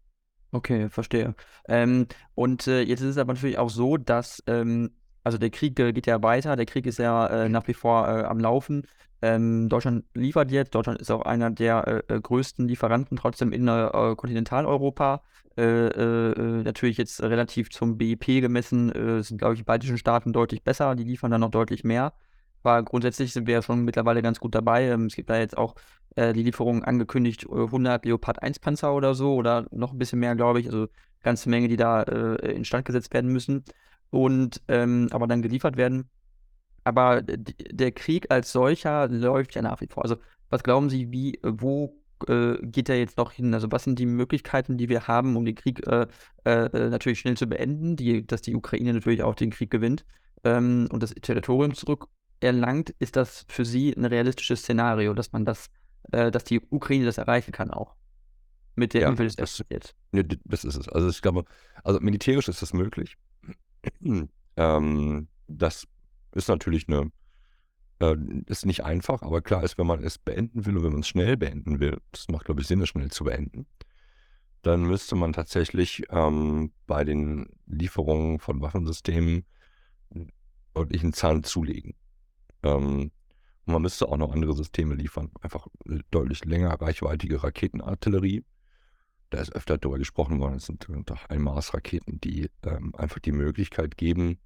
[0.52, 1.36] Okay, verstehe.
[1.68, 4.92] Ähm, und äh, jetzt ist es aber natürlich auch so, dass, ähm,
[5.24, 8.08] also der Krieg äh, geht ja weiter, der Krieg ist ja äh, nach wie vor
[8.08, 8.84] äh, am Laufen.
[9.22, 13.66] Ähm, Deutschland liefert jetzt, Deutschland ist auch einer der äh, äh, größten Lieferanten trotzdem in
[13.66, 15.24] Kontinentaleuropa.
[15.58, 21.06] Natürlich jetzt relativ zum BIP gemessen sind, glaube ich, die baltischen Staaten deutlich besser, die
[21.06, 22.12] liefern dann noch deutlich mehr.
[22.66, 24.86] Aber grundsätzlich sind wir ja schon mittlerweile ganz gut dabei.
[24.90, 25.76] Ähm, es gibt da jetzt auch
[26.16, 30.20] äh, die Lieferung angekündigt, äh, 100 Leopard 1 Panzer oder so oder noch ein bisschen
[30.20, 30.68] mehr, glaube ich.
[30.68, 30.88] Also
[31.22, 33.64] ganze Menge, die da äh, instand gesetzt werden müssen
[34.10, 36.10] und ähm, aber dann geliefert werden.
[36.84, 40.04] Aber der Krieg als solcher läuft ja nach wie vor.
[40.04, 40.18] Also
[40.50, 41.98] was glauben Sie, wie, äh, wo
[42.28, 43.54] äh, geht er jetzt noch hin?
[43.54, 46.08] Also was sind die Möglichkeiten, die wir haben, um den Krieg äh,
[46.46, 50.06] äh, äh, natürlich schnell zu beenden, die, dass die Ukraine natürlich auch den Krieg gewinnt
[50.44, 52.08] ähm, und das Territorium zurück
[52.40, 55.68] erlangt, ist das für Sie ein realistisches Szenario, dass man das,
[56.12, 57.96] äh, dass die Ukraine das erreichen kann auch?
[58.76, 59.96] Mit der Ja, Hilfe des das- jetzt.
[60.12, 60.90] Ne, das ist es.
[60.90, 61.46] Also ich glaube,
[61.84, 63.18] also militärisch ist das möglich.
[64.58, 65.88] ähm, das
[66.34, 67.12] ist natürlich eine,
[68.00, 68.16] äh,
[68.48, 71.08] ist nicht einfach, aber klar ist, wenn man es beenden will und wenn man es
[71.08, 73.66] schnell beenden will, das macht, glaube ich, Sinn, es schnell zu beenden,
[74.62, 79.46] dann müsste man tatsächlich ähm, bei den Lieferungen von Waffensystemen
[80.74, 81.94] deutlichen Zahn zulegen.
[82.66, 83.12] Ähm,
[83.66, 85.32] man müsste auch noch andere Systeme liefern.
[85.42, 85.68] Einfach
[86.12, 88.44] deutlich länger reichweitige Raketenartillerie.
[89.30, 90.56] Da ist öfter darüber gesprochen worden.
[90.56, 90.88] Es sind
[91.30, 94.40] Einmaßraketen, die ähm, einfach die Möglichkeit geben,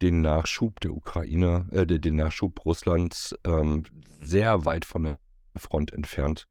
[0.00, 3.84] den Nachschub der Ukraine, äh, den Nachschub Russlands ähm,
[4.20, 5.18] sehr weit von der
[5.56, 6.48] Front entfernt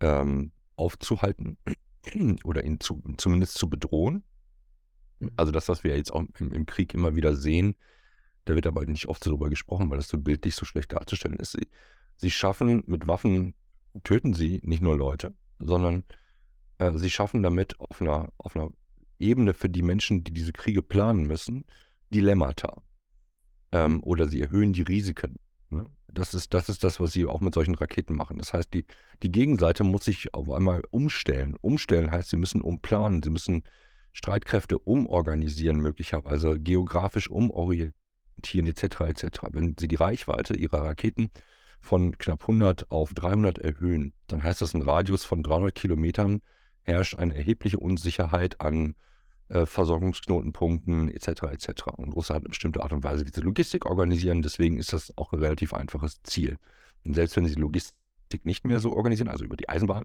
[0.00, 1.58] ähm, aufzuhalten
[2.44, 4.24] oder ihn zu, zumindest zu bedrohen.
[5.18, 5.30] Mhm.
[5.36, 7.76] Also das, was wir jetzt auch im, im, Krieg immer wieder sehen,
[8.44, 11.38] da wird aber nicht oft so drüber gesprochen, weil das so bildlich so schlecht darzustellen
[11.38, 11.52] ist.
[11.52, 11.68] Sie,
[12.16, 13.54] sie schaffen mit Waffen,
[14.04, 16.04] töten sie nicht nur Leute, sondern
[16.78, 18.70] äh, sie schaffen damit auf einer, auf einer
[19.18, 21.64] Ebene für die Menschen, die diese Kriege planen müssen,
[22.12, 22.82] Dilemmata.
[23.72, 24.00] Ähm, mhm.
[24.02, 25.36] oder sie erhöhen die Risiken.
[25.68, 25.86] Ne?
[26.08, 28.38] Das, ist, das ist das, was sie auch mit solchen Raketen machen.
[28.38, 28.84] Das heißt, die,
[29.22, 31.56] die Gegenseite muss sich auf einmal umstellen.
[31.60, 33.62] Umstellen heißt, sie müssen umplanen, sie müssen
[34.12, 37.94] Streitkräfte umorganisieren, möglicherweise geografisch umorientieren,
[38.44, 39.00] etc.
[39.00, 39.24] etc.
[39.52, 41.30] Wenn sie die Reichweite ihrer Raketen
[41.80, 46.42] von knapp 100 auf 300 erhöhen, dann heißt das, ein Radius von 300 Kilometern
[46.82, 48.94] herrscht eine erhebliche Unsicherheit an
[49.48, 51.42] äh, Versorgungsknotenpunkten etc.
[51.44, 51.84] etc.
[51.96, 54.42] Und Russland hat eine bestimmte Art und Weise, diese Logistik organisieren.
[54.42, 56.58] Deswegen ist das auch ein relativ einfaches Ziel.
[57.04, 60.04] Und selbst wenn sie die Logistik nicht mehr so organisieren, also über die Eisenbahn,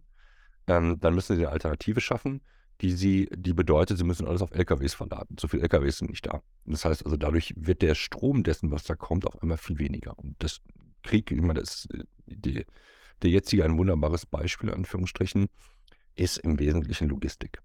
[0.67, 2.41] ähm, dann müssen sie eine Alternative schaffen,
[2.81, 5.37] die sie, die bedeutet, sie müssen alles auf LKWs verladen.
[5.39, 6.41] So viele LKWs sind nicht da.
[6.65, 10.17] Das heißt also, dadurch wird der Strom dessen, was da kommt, auf einmal viel weniger.
[10.19, 10.61] Und das
[11.03, 11.87] Krieg, ich meine, das,
[12.25, 12.65] die,
[13.21, 15.47] der jetzige ein wunderbares Beispiel, in Anführungsstrichen,
[16.15, 17.61] ist im Wesentlichen Logistik.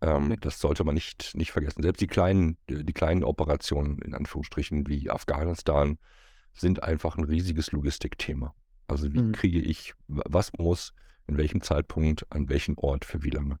[0.00, 1.82] Ähm, das sollte man nicht, nicht vergessen.
[1.82, 5.98] Selbst die kleinen, die kleinen Operationen, in Anführungsstrichen, wie Afghanistan,
[6.52, 8.54] sind einfach ein riesiges Logistikthema.
[8.86, 9.32] Also wie mhm.
[9.32, 10.94] kriege ich, was muss,
[11.26, 13.58] in welchem Zeitpunkt, an welchem Ort, für wie lange.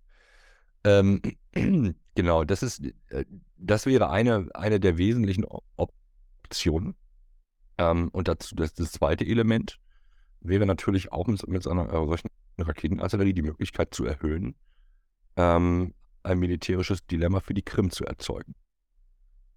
[0.84, 1.20] Ähm,
[2.14, 3.24] genau, das ist, äh,
[3.56, 5.44] das wäre eine, eine der wesentlichen
[5.76, 6.94] Optionen.
[7.78, 9.78] Ähm, und dazu, das, das zweite Element
[10.40, 14.54] wäre natürlich auch mit, mit einer äh, solchen Raketenartillerie die Möglichkeit zu erhöhen,
[15.36, 18.54] ähm, ein militärisches Dilemma für die Krim zu erzeugen.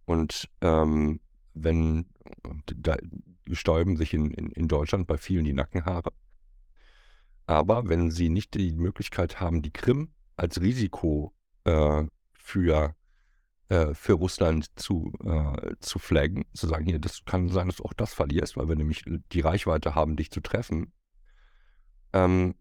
[0.05, 1.19] Und ähm,
[1.53, 2.05] wenn,
[2.65, 2.97] da
[3.51, 6.11] stäuben sich in, in, in Deutschland bei vielen die Nackenhaare.
[7.45, 11.33] Aber wenn sie nicht die Möglichkeit haben, die Krim als Risiko
[11.65, 12.95] äh, für,
[13.69, 17.83] äh, für Russland zu, äh, zu flaggen, zu sagen, hier, das kann sein, dass du
[17.83, 20.93] auch das verlierst, weil wir nämlich die Reichweite haben, dich zu treffen,
[22.13, 22.55] ähm,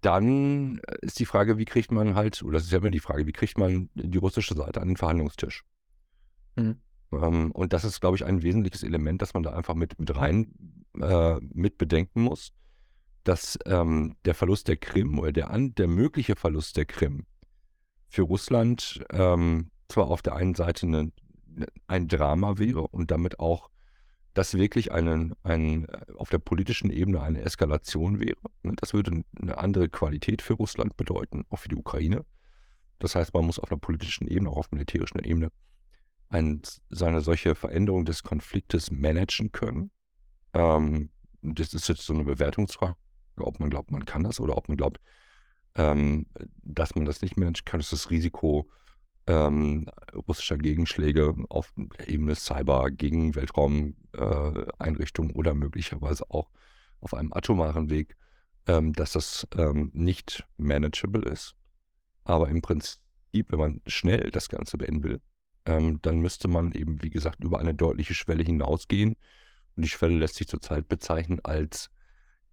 [0.00, 3.26] dann ist die Frage, wie kriegt man halt, oder das ist ja immer die Frage,
[3.26, 5.64] wie kriegt man die russische Seite an den Verhandlungstisch?
[6.54, 6.76] Mhm.
[7.12, 10.14] Ähm, und das ist, glaube ich, ein wesentliches Element, das man da einfach mit, mit
[10.14, 10.54] rein
[11.00, 12.52] äh, mit bedenken muss,
[13.24, 17.26] dass ähm, der Verlust der Krim oder der, der mögliche Verlust der Krim
[18.08, 21.12] für Russland ähm, zwar auf der einen Seite eine,
[21.86, 23.70] ein Drama wäre und damit auch
[24.34, 28.38] das wirklich einen, einen, äh, auf der politischen Ebene eine Eskalation wäre.
[28.62, 28.72] Ne?
[28.76, 32.24] Das würde eine andere Qualität für Russland bedeuten, auch für die Ukraine.
[32.98, 35.50] Das heißt, man muss auf einer politischen Ebene, auch auf militärischen Ebene,
[36.28, 39.90] ein, seine solche Veränderung des Konfliktes managen können.
[40.54, 41.10] Ähm,
[41.42, 42.96] das ist jetzt so eine Bewertungsfrage,
[43.38, 45.00] ob man glaubt, man kann das oder ob man glaubt,
[45.74, 46.26] ähm,
[46.62, 47.80] dass man das nicht managen kann.
[47.80, 48.68] Ist das Risiko
[49.26, 49.86] ähm,
[50.28, 56.50] russischer Gegenschläge auf der Ebene Cyber gegen Weltraumeinrichtungen äh, oder möglicherweise auch
[57.00, 58.16] auf einem atomaren Weg,
[58.66, 61.54] ähm, dass das ähm, nicht manageable ist.
[62.24, 63.00] Aber im Prinzip,
[63.32, 65.20] wenn man schnell das Ganze beenden will,
[65.66, 69.16] ähm, dann müsste man eben, wie gesagt, über eine deutliche Schwelle hinausgehen.
[69.76, 71.90] Und die Schwelle lässt sich zurzeit bezeichnen als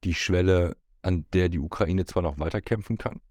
[0.03, 3.21] die Schwelle, an der die Ukraine zwar noch weiterkämpfen kann,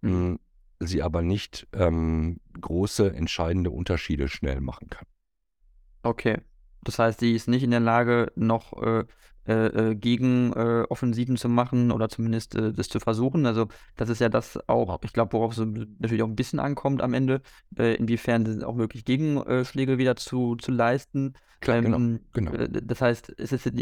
[0.00, 0.38] mhm
[0.78, 5.06] sie aber nicht ähm, große, entscheidende Unterschiede schnell machen kann.
[6.02, 6.38] Okay.
[6.82, 9.04] Das heißt, sie ist nicht in der Lage, noch äh,
[9.46, 13.46] äh, äh gegen äh, Offensiven zu machen oder zumindest äh, das zu versuchen.
[13.46, 17.02] Also das ist ja das auch, ich glaube, worauf es natürlich auch ein bisschen ankommt
[17.02, 17.42] am Ende,
[17.78, 21.34] äh, inwiefern auch wirklich Gegenschläge wieder zu, zu leisten.
[21.60, 22.52] Klar, genau, ähm, genau.
[22.68, 23.72] Das heißt, es ist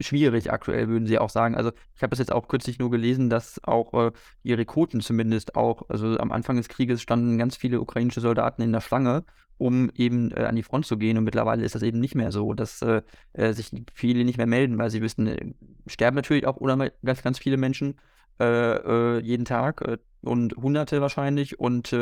[0.00, 1.56] schwierig aktuell, würden Sie auch sagen.
[1.56, 4.12] Also ich habe es jetzt auch kürzlich nur gelesen, dass auch äh,
[4.44, 8.72] die Rekruten zumindest auch, also am Anfang des Krieges standen ganz viele ukrainische Soldaten in
[8.72, 9.24] der Schlange
[9.62, 11.16] um eben äh, an die Front zu gehen.
[11.16, 14.46] Und mittlerweile ist das eben nicht mehr so, dass äh, äh sich viele nicht mehr
[14.46, 15.54] melden, weil sie wissen, äh,
[15.86, 17.94] sterben natürlich auch oder ganz, ganz viele Menschen
[18.40, 21.60] äh, jeden Tag und Hunderte wahrscheinlich.
[21.60, 21.96] Und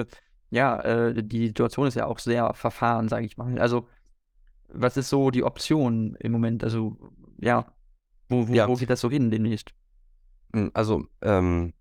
[0.53, 3.59] ja, die Situation ist ja auch sehr verfahren, sage ich mal.
[3.59, 3.87] Also,
[4.69, 6.65] was ist so die Option im Moment?
[6.65, 6.97] Also,
[7.39, 7.73] ja,
[8.29, 8.67] wo, wo, ja.
[8.67, 9.75] wo geht das so hin demnächst?
[10.53, 11.73] Hm, also, ähm,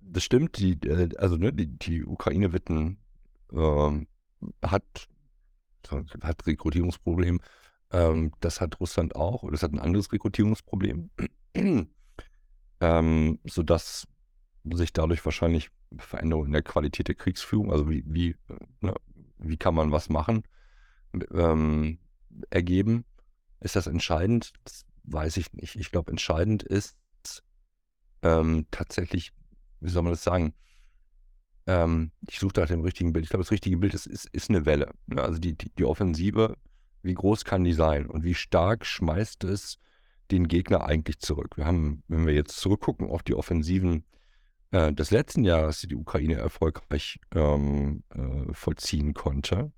[0.00, 0.78] das stimmt, die,
[1.16, 2.98] also ne, die, die Ukraine wird ein
[3.52, 4.06] ähm,
[4.62, 5.08] hat
[6.22, 7.40] hat Rekrutierungsproblem.
[7.90, 11.10] Ähm, das hat Russland auch und es hat ein anderes Rekrutierungsproblem,
[12.80, 14.06] ähm, sodass
[14.64, 18.36] sich dadurch wahrscheinlich Veränderungen in der Qualität der Kriegsführung, also wie, wie,
[18.80, 18.94] ne,
[19.38, 20.42] wie kann man was machen,
[21.32, 21.98] ähm,
[22.50, 23.04] ergeben.
[23.60, 24.52] Ist das entscheidend?
[24.64, 25.76] Das weiß ich nicht.
[25.76, 26.98] Ich glaube, entscheidend ist
[28.22, 29.32] ähm, tatsächlich,
[29.80, 30.54] wie soll man das sagen?
[31.68, 33.26] Ähm, ich suche nach dem richtigen Bild.
[33.26, 34.90] Ich glaube, das richtige Bild ist, ist, ist eine Welle.
[35.06, 35.22] Ne?
[35.22, 36.56] Also die, die, die Offensive
[37.02, 39.78] wie groß kann die sein und wie stark schmeißt es
[40.30, 41.56] den Gegner eigentlich zurück?
[41.56, 44.04] Wir haben, wenn wir jetzt zurückgucken auf die Offensiven
[44.70, 49.72] äh, des letzten Jahres, die die Ukraine erfolgreich ähm, äh, vollziehen konnte,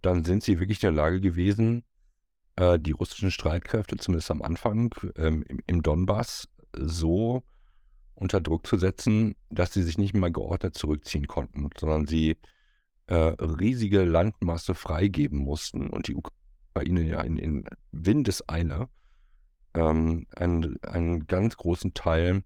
[0.00, 1.84] dann sind sie wirklich in der Lage gewesen,
[2.56, 7.42] äh, die russischen Streitkräfte, zumindest am Anfang ähm, im, im Donbass, so
[8.22, 12.36] unter Druck zu setzen, dass sie sich nicht mehr geordnet zurückziehen konnten, sondern sie
[13.06, 18.88] äh, riesige Landmasse freigeben mussten und die Ukraine ja in, in Windeseile
[19.74, 22.44] ähm, einen, einen ganz großen Teil,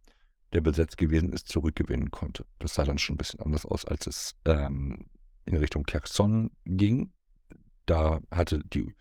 [0.55, 2.47] der besetzt gewesen ist, zurückgewinnen konnte.
[2.59, 5.07] Das sah dann schon ein bisschen anders aus, als es ähm,
[5.45, 7.13] in Richtung Kherson ging.
[7.85, 8.95] Da hatte die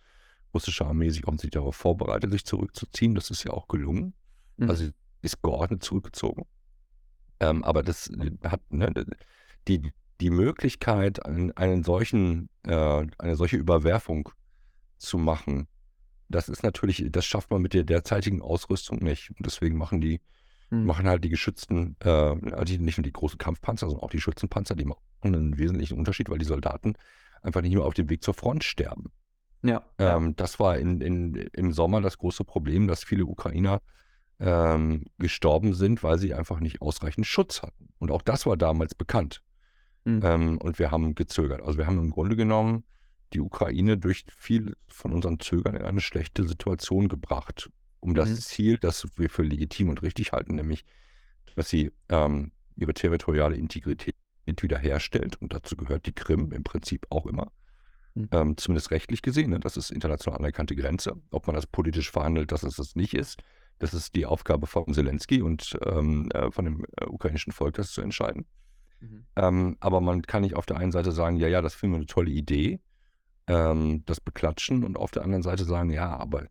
[0.52, 3.14] russische Armee sich offensichtlich darauf vorbereitet, sich zurückzuziehen.
[3.14, 4.12] Das ist ja auch gelungen.
[4.58, 4.68] Mhm.
[4.68, 6.44] Also sie ist geordnet zurückgezogen.
[7.40, 8.10] Ähm, aber das
[8.44, 8.92] hat ne,
[9.68, 14.30] die, die Möglichkeit, einen, einen solchen, äh, eine solche Überwerfung
[14.98, 15.68] zu machen,
[16.28, 19.30] das ist natürlich, das schafft man mit der derzeitigen Ausrüstung nicht.
[19.30, 20.20] Und deswegen machen die,
[20.70, 20.84] hm.
[20.84, 24.74] machen halt die geschützten, äh, also nicht nur die großen Kampfpanzer, sondern auch die Schützenpanzer,
[24.74, 26.94] die machen einen wesentlichen Unterschied, weil die Soldaten
[27.42, 29.12] einfach nicht mehr auf dem Weg zur Front sterben.
[29.62, 29.84] Ja.
[29.98, 30.34] Ähm.
[30.36, 33.80] Das war in, in, im Sommer das große Problem, dass viele Ukrainer
[34.38, 37.88] ähm, gestorben sind, weil sie einfach nicht ausreichend Schutz hatten.
[37.98, 39.42] Und auch das war damals bekannt.
[40.04, 40.20] Mhm.
[40.22, 41.62] Ähm, und wir haben gezögert.
[41.62, 42.84] Also wir haben im Grunde genommen
[43.32, 47.70] die Ukraine durch viel von unseren Zögern in eine schlechte Situation gebracht,
[48.00, 48.34] um das mhm.
[48.36, 50.84] Ziel, das wir für legitim und richtig halten, nämlich,
[51.56, 54.14] dass sie ähm, ihre territoriale Integrität
[54.46, 55.40] wiederherstellt.
[55.40, 57.50] Und dazu gehört die Krim im Prinzip auch immer.
[58.14, 58.28] Mhm.
[58.30, 59.50] Ähm, zumindest rechtlich gesehen.
[59.50, 59.60] Ne?
[59.60, 61.14] Das ist international anerkannte Grenze.
[61.30, 63.42] Ob man das politisch verhandelt, dass es das nicht ist,
[63.78, 67.92] das ist die Aufgabe von Zelensky und ähm, äh, von dem äh, ukrainischen Volk, das
[67.92, 68.46] zu entscheiden.
[69.00, 69.26] Mhm.
[69.36, 71.98] Ähm, aber man kann nicht auf der einen Seite sagen, ja, ja, das finden wir
[71.98, 72.80] eine tolle Idee,
[73.46, 76.46] ähm, das beklatschen und auf der anderen Seite sagen, ja, aber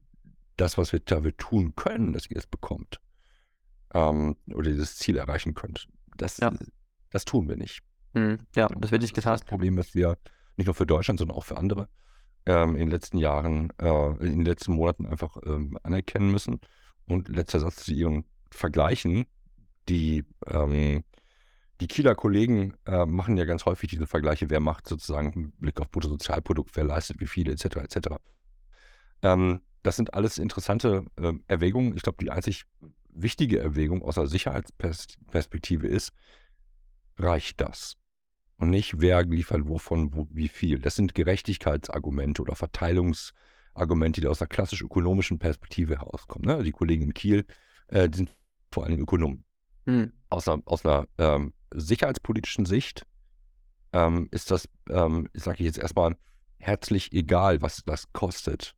[0.57, 3.01] das, was wir da wir tun können, dass ihr es bekommt
[3.93, 6.53] ähm, oder dieses Ziel erreichen könnt, das, ja.
[7.11, 7.81] das tun wir nicht.
[8.13, 8.39] Mhm.
[8.55, 9.33] Ja, das wird nicht getan.
[9.33, 10.17] Das, das Problem, dass wir
[10.57, 11.89] nicht nur für Deutschland, sondern auch für andere
[12.45, 16.59] ähm, in den letzten Jahren, äh, in den letzten Monaten einfach ähm, anerkennen müssen.
[17.07, 19.25] Und letzter Satz zu Ihren Vergleichen,
[19.87, 21.03] die ähm,
[21.81, 25.81] die Kieler Kollegen äh, machen ja ganz häufig diese Vergleiche, wer macht sozusagen mit Blick
[25.81, 27.65] auf Bruttosozialprodukt, wer leistet wie viel, etc.
[27.77, 27.97] etc.
[29.21, 31.95] Ähm, das sind alles interessante äh, Erwägungen.
[31.95, 32.65] Ich glaube, die einzig
[33.09, 36.11] wichtige Erwägung aus der Sicherheitsperspektive ist,
[37.17, 37.97] reicht das?
[38.57, 40.79] Und nicht, wer liefert wovon wo, wie viel.
[40.79, 42.55] Das sind Gerechtigkeitsargumente oder
[43.75, 46.45] Verteilungsargumente, die aus der klassisch ökonomischen Perspektive herauskommen.
[46.45, 46.63] Ne?
[46.63, 47.45] Die Kollegen in Kiel
[47.87, 48.31] äh, die sind
[48.71, 49.43] vor allem Ökonomen.
[49.85, 50.11] Hm.
[50.29, 53.05] Aus einer, aus einer ähm, sicherheitspolitischen Sicht
[53.93, 56.17] ähm, ist das, ähm, sage ich jetzt erstmal,
[56.57, 58.75] herzlich egal, was das kostet.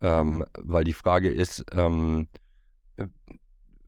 [0.00, 2.28] Ähm, weil die Frage ist, ähm,
[2.96, 3.08] äh,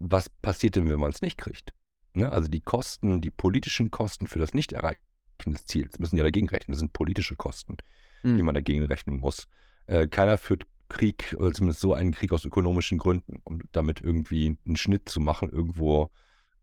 [0.01, 1.73] was passiert denn, wenn man es nicht kriegt?
[2.15, 2.31] Ne?
[2.33, 4.99] Also die Kosten, die politischen Kosten für das Nicht-Erreichen
[5.47, 6.73] des Ziels müssen ja dagegen rechnen.
[6.73, 7.77] Das sind politische Kosten,
[8.25, 8.37] mhm.
[8.37, 9.47] die man dagegen rechnen muss.
[9.91, 14.57] Äh, keiner führt Krieg, oder zumindest so einen Krieg aus ökonomischen Gründen, um damit irgendwie
[14.65, 16.11] einen Schnitt zu machen, irgendwo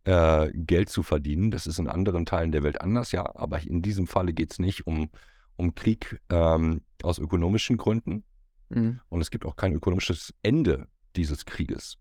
[0.06, 1.52] äh, Geld zu verdienen.
[1.52, 4.60] Das ist in anderen Teilen der Welt anders, ja, aber in diesem Falle geht es
[4.60, 5.10] nicht um,
[5.58, 8.24] um Krieg ähm, aus ökonomischen Gründen.
[8.70, 9.02] Mhm.
[9.10, 10.88] Und es gibt auch kein ökonomisches Ende
[11.18, 11.98] dieses Krieges.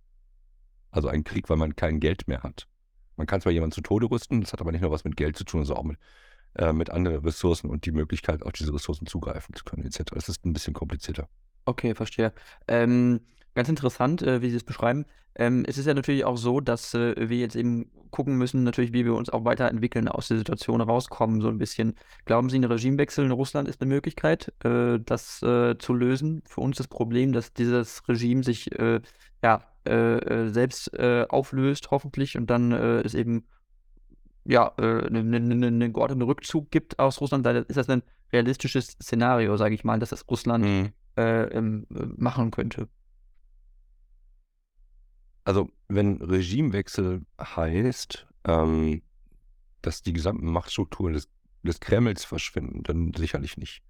[0.93, 2.69] Also ein Krieg, weil man kein Geld mehr hat.
[3.17, 5.37] Man kann zwar jemanden zu Tode rüsten, das hat aber nicht nur was mit Geld
[5.37, 5.99] zu tun, sondern auch mit,
[6.59, 10.05] äh, mit anderen Ressourcen und die Möglichkeit, auf diese Ressourcen zugreifen zu können, etc.
[10.13, 11.29] Das ist ein bisschen komplizierter.
[11.65, 12.33] Okay, verstehe.
[12.69, 13.21] Ähm,
[13.57, 15.07] Ganz interessant, äh, wie Sie es beschreiben.
[15.35, 18.93] Ähm, es ist ja natürlich auch so, dass äh, wir jetzt eben gucken müssen, natürlich,
[18.93, 21.95] wie wir uns auch weiterentwickeln, aus der Situation rauskommen, so ein bisschen.
[22.27, 26.43] Glauben Sie, ein Regimewechsel in Russland ist eine Möglichkeit, äh, das äh, zu lösen?
[26.45, 29.01] Für uns das Problem, dass dieses Regime sich äh,
[29.43, 33.47] ja, äh, selbst auflöst, hoffentlich, und dann es eben
[34.47, 37.47] ja, einen ne, ne, ne geordneten Rückzug gibt aus Russland.
[37.47, 40.93] Ist das ein realistisches Szenario, sage ich mal, dass das Russland mhm.
[41.17, 42.89] ähm, machen könnte?
[45.45, 49.03] Also, wenn Regimewechsel heißt, ähm,
[49.83, 51.29] dass die gesamten Machtstrukturen des,
[51.63, 53.83] des Kremls verschwinden, dann sicherlich nicht.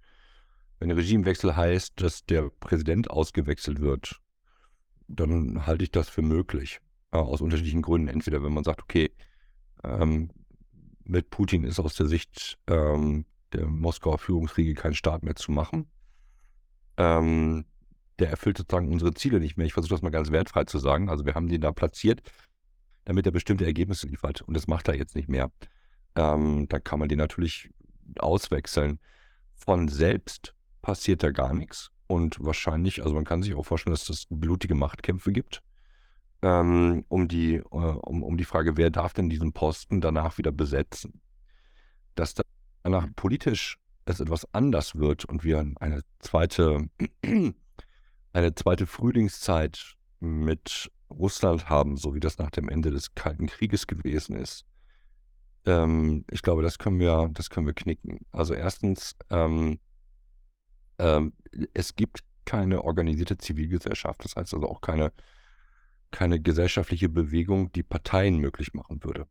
[0.79, 4.21] Wenn Regimewechsel heißt, dass der Präsident ausgewechselt wird,
[5.07, 6.79] dann halte ich das für möglich.
[7.11, 8.09] Äh, aus unterschiedlichen Gründen.
[8.09, 9.11] Entweder wenn man sagt, okay,
[9.83, 10.29] ähm,
[11.07, 15.89] mit Putin ist aus der Sicht ähm, der Moskauer Führungsriege kein Staat mehr zu machen.
[16.97, 17.65] Ähm,
[18.19, 19.67] der erfüllt sozusagen unsere Ziele nicht mehr.
[19.67, 21.09] Ich versuche das mal ganz wertfrei zu sagen.
[21.09, 22.21] Also wir haben den da platziert,
[23.05, 24.41] damit er bestimmte Ergebnisse liefert.
[24.41, 25.51] Und das macht er jetzt nicht mehr.
[26.15, 27.69] Ähm, da kann man den natürlich
[28.17, 28.99] auswechseln.
[29.55, 31.91] Von selbst passiert da gar nichts.
[32.07, 35.61] Und wahrscheinlich, also man kann sich auch vorstellen, dass es blutige Machtkämpfe gibt.
[36.41, 40.51] Ähm, um, die, äh, um, um die Frage, wer darf denn diesen Posten danach wieder
[40.51, 41.21] besetzen?
[42.15, 42.35] Dass
[42.83, 46.89] danach politisch es etwas anders wird und wir eine zweite,
[48.33, 53.87] eine zweite Frühlingszeit mit Russland haben, so wie das nach dem Ende des Kalten Krieges
[53.87, 54.65] gewesen ist.
[55.65, 58.19] Ähm, ich glaube, das können wir, das können wir knicken.
[58.31, 59.79] Also erstens, ähm,
[60.97, 61.33] ähm,
[61.73, 65.11] es gibt keine organisierte Zivilgesellschaft, das heißt also auch keine,
[66.11, 69.27] keine gesellschaftliche Bewegung, die Parteien möglich machen würde.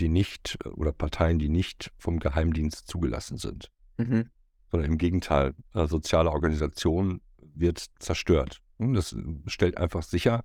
[0.00, 3.70] Die nicht, oder Parteien, die nicht vom Geheimdienst zugelassen sind.
[3.98, 4.30] Mhm.
[4.70, 8.60] Sondern im Gegenteil, äh, soziale Organisation wird zerstört.
[8.78, 10.42] Hm, das stellt einfach sicher,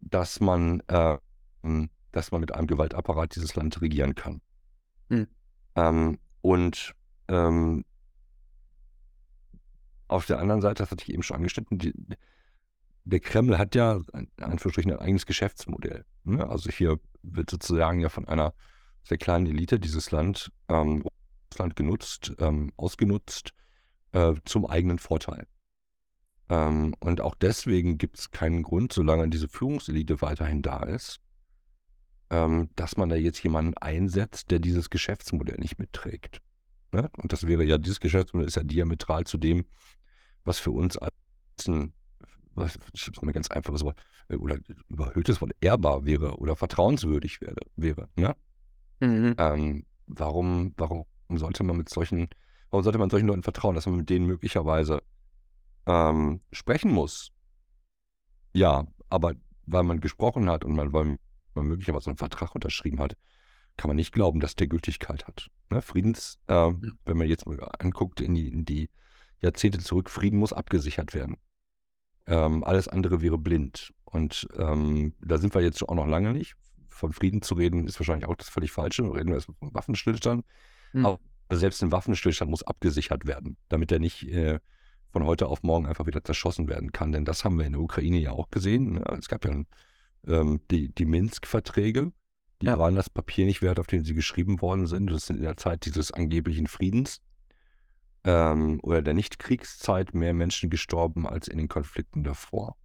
[0.00, 1.18] dass man, äh,
[1.62, 4.40] hm, dass man mit einem Gewaltapparat dieses Land regieren kann.
[5.08, 5.28] Mhm.
[5.76, 6.94] Ähm, und
[7.28, 7.84] ähm,
[10.08, 11.94] auf der anderen Seite, das hatte ich eben schon angeschnitten, die,
[13.04, 16.04] der Kreml hat ja in ein eigenes Geschäftsmodell.
[16.24, 16.48] Ne?
[16.48, 18.54] Also hier wird sozusagen ja von einer
[19.02, 21.04] sehr kleinen Elite dieses Land, ähm,
[21.50, 23.52] Russland genutzt, ähm, ausgenutzt
[24.12, 25.46] äh, zum eigenen Vorteil.
[26.48, 31.20] Ähm, und auch deswegen gibt es keinen Grund, solange diese Führungselite weiterhin da ist,
[32.30, 36.40] ähm, dass man da jetzt jemanden einsetzt, der dieses Geschäftsmodell nicht mitträgt.
[36.92, 37.10] Ne?
[37.18, 39.66] Und das wäre ja, dieses Geschäftsmodell ist ja diametral zu dem,
[40.44, 41.12] was für uns als
[42.56, 42.78] ein, was,
[43.22, 47.56] ein ganz einfaches Wort, äh, oder überhöhtes Wort ehrbar wäre oder vertrauenswürdig wäre.
[47.76, 48.34] wäre ne?
[49.00, 49.34] Mhm.
[49.38, 52.28] Ähm, warum, warum sollte man mit solchen,
[52.70, 55.02] warum sollte man solchen Leuten vertrauen, dass man mit denen möglicherweise
[55.86, 57.30] ähm, sprechen muss?
[58.52, 59.34] Ja, aber
[59.66, 61.18] weil man gesprochen hat und man, weil
[61.54, 63.16] man möglicherweise einen Vertrag unterschrieben hat,
[63.76, 65.50] kann man nicht glauben, dass der Gültigkeit hat.
[65.70, 65.82] Ne?
[65.82, 66.74] Friedens, äh, ja.
[67.04, 68.88] wenn man jetzt mal anguckt in die, in die
[69.40, 71.36] Jahrzehnte zurück, Frieden muss abgesichert werden.
[72.26, 73.92] Ähm, alles andere wäre blind.
[74.04, 76.54] Und ähm, da sind wir jetzt auch noch lange nicht.
[76.88, 79.02] Von Frieden zu reden, ist wahrscheinlich auch das völlig Falsche.
[79.02, 80.44] Reden wir erstmal vom Waffenstillstand.
[80.92, 81.06] Mhm.
[81.06, 84.60] Aber selbst ein Waffenstillstand muss abgesichert werden, damit er nicht äh,
[85.10, 87.12] von heute auf morgen einfach wieder zerschossen werden kann.
[87.12, 88.94] Denn das haben wir in der Ukraine ja auch gesehen.
[88.94, 89.04] Ne?
[89.18, 89.62] Es gab ja
[90.26, 92.12] ähm, die, die Minsk-Verträge,
[92.62, 92.78] die ja.
[92.78, 95.10] waren das Papier nicht wert, auf dem sie geschrieben worden sind.
[95.10, 97.20] Das sind in der Zeit dieses angeblichen Friedens
[98.24, 102.76] ähm, oder der Nichtkriegszeit mehr Menschen gestorben als in den Konflikten davor.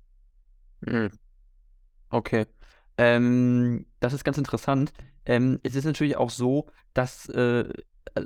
[0.81, 1.09] Mhm.
[2.09, 2.45] Okay.
[2.97, 4.91] Ähm, das ist ganz interessant.
[5.25, 7.61] Ähm, es ist natürlich auch so, dass äh,
[8.15, 8.25] äh,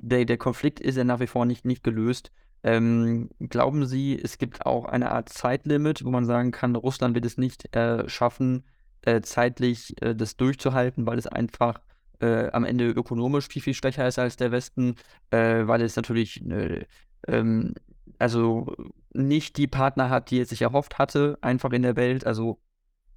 [0.00, 2.30] der, der Konflikt ist ja nach wie vor nicht, nicht gelöst.
[2.62, 7.24] Ähm, glauben Sie, es gibt auch eine Art Zeitlimit, wo man sagen kann, Russland wird
[7.24, 8.64] es nicht äh, schaffen,
[9.02, 11.80] äh, zeitlich äh, das durchzuhalten, weil es einfach
[12.20, 14.96] äh, am Ende ökonomisch viel, viel schwächer ist als der Westen,
[15.30, 16.84] äh, weil es natürlich äh,
[17.26, 17.74] ähm,
[18.18, 18.74] also
[19.12, 22.26] nicht die Partner hat, die es sich erhofft hatte, einfach in der Welt.
[22.26, 22.58] Also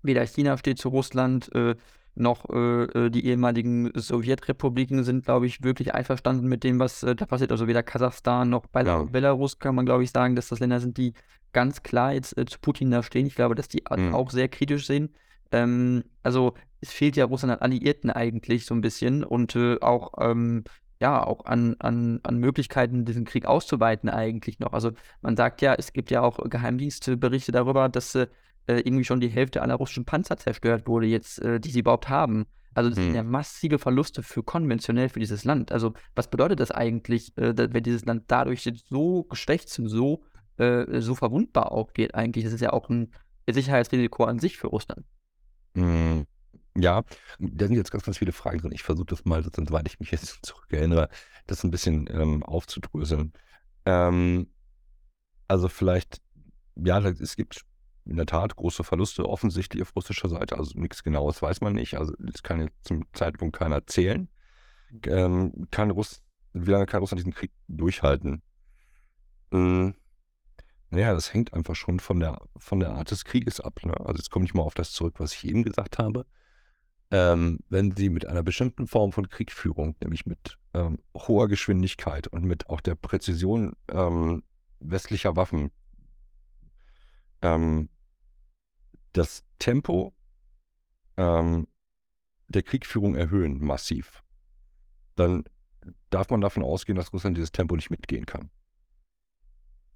[0.02, 1.76] weder China steht zu Russland, äh,
[2.16, 7.14] noch äh, äh, die ehemaligen Sowjetrepubliken sind, glaube ich, wirklich einverstanden mit dem, was da
[7.14, 7.52] passiert.
[7.52, 9.04] Also weder Kasachstan noch ja.
[9.04, 11.14] Belarus kann man, glaube ich, sagen, dass das Länder sind, die
[11.54, 13.26] ganz klar jetzt zu Putin da stehen.
[13.26, 14.14] Ich glaube, dass die mhm.
[14.14, 15.14] auch sehr kritisch sehen.
[15.52, 20.14] Ähm, also es fehlt ja Russland an Alliierten eigentlich so ein bisschen und äh, auch,
[20.20, 20.64] ähm,
[21.02, 24.74] ja, auch an, an, an Möglichkeiten, diesen Krieg auszuweiten eigentlich noch.
[24.74, 28.28] Also man sagt ja, es gibt ja auch Geheimdienstberichte darüber, dass äh,
[28.68, 32.46] irgendwie schon die Hälfte aller russischen Panzer zerstört wurde, jetzt, äh, die sie überhaupt haben.
[32.74, 33.06] Also das hm.
[33.06, 35.72] sind ja massive Verluste für konventionell für dieses Land.
[35.72, 40.24] Also was bedeutet das eigentlich, äh, wenn dieses Land dadurch so geschwächt und so,
[40.58, 42.44] äh, so verwundbar aufgeht eigentlich?
[42.44, 43.12] Das ist ja auch ein
[43.50, 45.06] Sicherheitsrisiko an sich für Russland.
[45.76, 46.26] Hm.
[46.78, 47.04] Ja,
[47.40, 48.72] da sind jetzt ganz, ganz viele Fragen drin.
[48.72, 51.10] Ich versuche das mal, soweit ich mich jetzt zurückerinnere,
[51.48, 53.34] das ein bisschen ähm, aufzudröseln.
[53.86, 54.48] Ähm,
[55.48, 56.22] also vielleicht,
[56.76, 57.66] ja, es gibt
[58.06, 60.58] in der Tat große Verluste offensichtlich auf russischer Seite.
[60.58, 61.98] Also nichts Genaues weiß man nicht.
[61.98, 64.30] Also das kann jetzt zum Zeitpunkt keiner erzählen.
[65.06, 68.42] Ähm, kann Russ wie lange kann Russland diesen Krieg durchhalten?
[69.52, 69.96] Ähm,
[70.92, 73.80] naja, das hängt einfach schon von der, von der Art des Krieges ab.
[73.86, 73.94] Ne?
[74.00, 76.26] Also jetzt komme ich mal auf das zurück, was ich eben gesagt habe.
[77.12, 82.44] ähm, wenn sie mit einer bestimmten Form von Kriegführung, nämlich mit ähm, hoher Geschwindigkeit und
[82.44, 84.44] mit auch der Präzision ähm,
[84.80, 85.72] westlicher Waffen,
[87.42, 87.90] ähm,
[89.14, 90.14] das Tempo
[91.18, 91.68] ähm,
[92.48, 94.24] der Kriegführung erhöhen, massiv,
[95.16, 95.44] dann
[96.10, 98.52] darf man davon ausgehen, dass Russland dieses Tempo nicht mitgehen kann.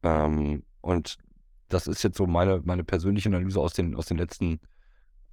[0.02, 1.18] Ähm, und
[1.70, 4.60] das ist jetzt so meine, meine persönliche Analyse aus den, aus den letzten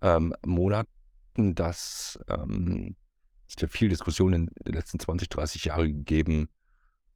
[0.00, 2.96] ähm, Monaten, dass ähm,
[3.48, 6.48] es ja viel Diskussion in den letzten 20, 30 Jahren gegeben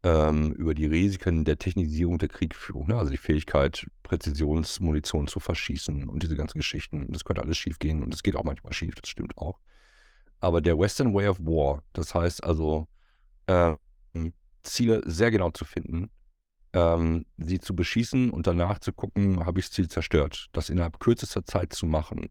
[0.02, 2.88] ähm, über die Risiken der Technisierung der Kriegführung.
[2.88, 2.96] Ne?
[2.96, 7.06] Also die Fähigkeit, Präzisionsmunition zu verschießen und diese ganzen Geschichten.
[7.12, 9.60] Das könnte alles schief gehen und es geht auch manchmal schief, das stimmt auch.
[10.40, 12.88] Aber der Western Way of War, das heißt also,
[13.46, 13.76] äh,
[14.64, 16.10] Ziele sehr genau zu finden,
[16.74, 20.48] ähm, sie zu beschießen und danach zu gucken, habe ich das Ziel zerstört.
[20.52, 22.28] Das innerhalb kürzester Zeit zu machen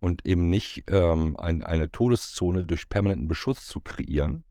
[0.00, 4.44] und eben nicht ähm, ein, eine Todeszone durch permanenten Beschuss zu kreieren,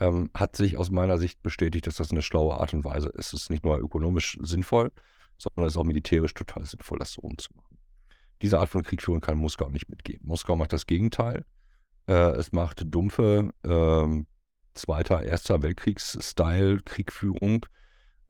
[0.00, 3.34] ähm, hat sich aus meiner Sicht bestätigt, dass das eine schlaue Art und Weise ist.
[3.34, 4.92] Es ist nicht nur ökonomisch sinnvoll,
[5.36, 7.76] sondern es ist auch militärisch total sinnvoll, das so umzumachen.
[8.40, 10.20] Diese Art von Kriegführung kann Moskau nicht mitgehen.
[10.22, 11.44] Moskau macht das Gegenteil.
[12.06, 14.24] Äh, es macht dumpfe äh,
[14.74, 17.64] Zweiter, Erster Weltkriegs-Style-Kriegführung,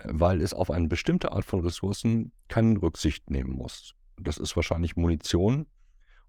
[0.04, 3.94] weil es auf eine bestimmte Art von Ressourcen keine Rücksicht nehmen muss.
[4.16, 5.66] Das ist wahrscheinlich Munition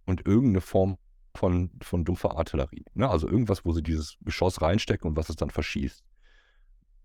[0.06, 0.98] und irgendeine Form
[1.36, 2.86] von, von dumpfer Artillerie.
[2.94, 3.10] Ne?
[3.10, 6.04] Also irgendwas, wo sie dieses Geschoss reinstecken und was es dann verschießt.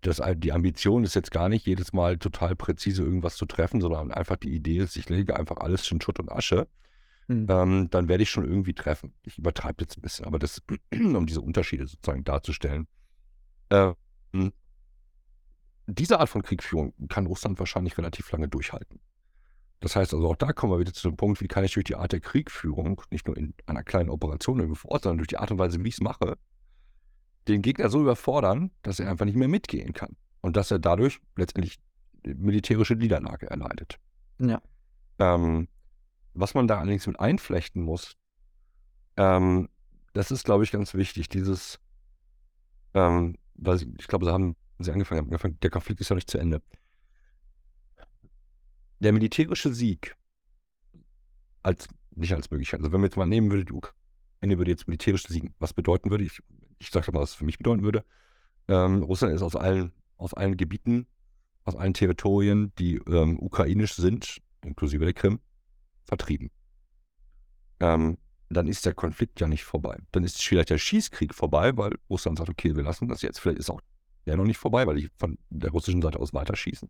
[0.01, 4.11] Das, die Ambition ist jetzt gar nicht jedes Mal total präzise irgendwas zu treffen, sondern
[4.11, 6.67] einfach die Idee ist, ich lege einfach alles in Schutt und Asche.
[7.27, 7.45] Mhm.
[7.49, 9.13] Ähm, dann werde ich schon irgendwie treffen.
[9.23, 10.61] Ich übertreibe jetzt ein bisschen, aber das,
[10.91, 12.87] um diese Unterschiede sozusagen darzustellen.
[13.69, 13.93] Äh,
[15.87, 18.99] diese Art von Kriegführung kann Russland wahrscheinlich relativ lange durchhalten.
[19.81, 21.85] Das heißt also, auch da kommen wir wieder zu dem Punkt, wie kann ich durch
[21.85, 25.27] die Art der Kriegführung, nicht nur in einer kleinen Operation irgendwo vor Ort, sondern durch
[25.27, 26.37] die Art und Weise, wie ich es mache,
[27.47, 30.15] den Gegner so überfordern, dass er einfach nicht mehr mitgehen kann.
[30.41, 31.79] Und dass er dadurch letztendlich
[32.23, 33.99] militärische Niederlage erleidet.
[34.39, 34.61] Ja.
[35.17, 35.67] Ähm,
[36.33, 38.15] was man da allerdings mit einflechten muss,
[39.17, 39.67] ähm,
[40.13, 41.29] das ist, glaube ich, ganz wichtig.
[41.29, 41.79] Dieses,
[42.93, 46.29] ähm, weil ich, ich glaube, sie haben sie angefangen haben, der Konflikt ist ja nicht
[46.29, 46.61] zu Ende
[49.01, 50.15] der militärische Sieg
[51.63, 52.79] als nicht als Möglichkeit.
[52.79, 56.11] Also wenn wir jetzt mal nehmen würde, die Ukraine würde jetzt militärisch siegen, was bedeuten
[56.11, 56.39] würde, ich,
[56.79, 58.05] ich sage mal, was es für mich bedeuten würde.
[58.67, 61.07] Ähm, Russland ist aus allen, aus allen Gebieten,
[61.63, 65.39] aus allen Territorien, die ähm, ukrainisch sind, inklusive der Krim,
[66.05, 66.51] vertrieben.
[67.79, 68.17] Ähm,
[68.49, 69.97] dann ist der Konflikt ja nicht vorbei.
[70.11, 73.39] Dann ist vielleicht der Schießkrieg vorbei, weil Russland sagt, okay, wir lassen das jetzt.
[73.39, 73.81] Vielleicht ist auch
[74.25, 76.89] der noch nicht vorbei, weil die von der russischen Seite aus weiterschießen.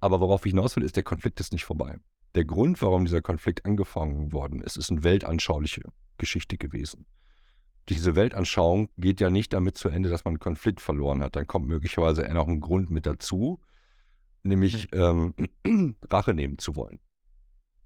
[0.00, 1.98] Aber worauf ich hinaus will, ist, der Konflikt ist nicht vorbei.
[2.34, 5.82] Der Grund, warum dieser Konflikt angefangen worden ist, ist eine weltanschauliche
[6.18, 7.06] Geschichte gewesen.
[7.88, 11.36] Diese Weltanschauung geht ja nicht damit zu Ende, dass man einen Konflikt verloren hat.
[11.36, 13.60] Dann kommt möglicherweise eher noch ein Grund mit dazu,
[14.42, 15.34] nämlich ähm,
[16.10, 17.00] Rache nehmen zu wollen.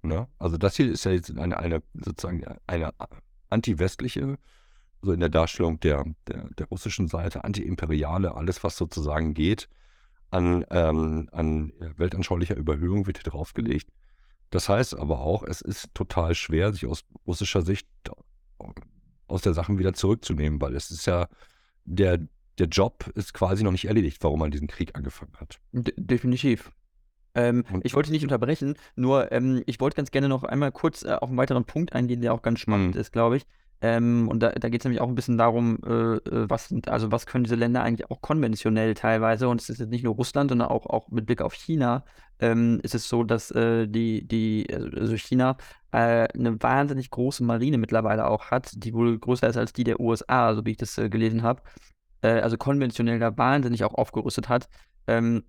[0.02, 0.26] Ne?
[0.38, 2.92] Also das hier ist ja jetzt eine, eine sozusagen eine
[3.48, 4.38] anti-westliche,
[5.02, 9.68] so in der Darstellung der, der, der russischen Seite, anti-imperiale, alles was sozusagen geht,
[10.30, 13.88] an, ähm, an weltanschaulicher Überhöhung wird hier draufgelegt.
[14.50, 17.88] Das heißt aber auch, es ist total schwer, sich aus russischer Sicht
[19.26, 21.26] aus der Sache wieder zurückzunehmen, weil es ist ja,
[21.84, 22.18] der,
[22.58, 25.58] der Job ist quasi noch nicht erledigt, warum man diesen Krieg angefangen hat.
[25.72, 26.70] De definitiv.
[27.34, 31.12] Ähm, ich wollte nicht unterbrechen, nur ähm, ich wollte ganz gerne noch einmal kurz äh,
[31.14, 33.00] auf einen weiteren Punkt eingehen, der auch ganz spannend mhm.
[33.00, 33.46] ist, glaube ich.
[33.84, 37.10] Ähm, und da, da geht es nämlich auch ein bisschen darum, äh, äh, was also
[37.10, 40.50] was können diese Länder eigentlich auch konventionell teilweise, und es ist jetzt nicht nur Russland,
[40.50, 42.04] sondern auch, auch mit Blick auf China,
[42.38, 45.56] ähm, ist es so, dass äh, die, die, also China
[45.90, 49.98] äh, eine wahnsinnig große Marine mittlerweile auch hat, die wohl größer ist als die der
[49.98, 51.62] USA, so wie ich das äh, gelesen habe.
[52.22, 54.68] Äh, also konventionell da wahnsinnig auch aufgerüstet hat.
[55.08, 55.42] Ähm,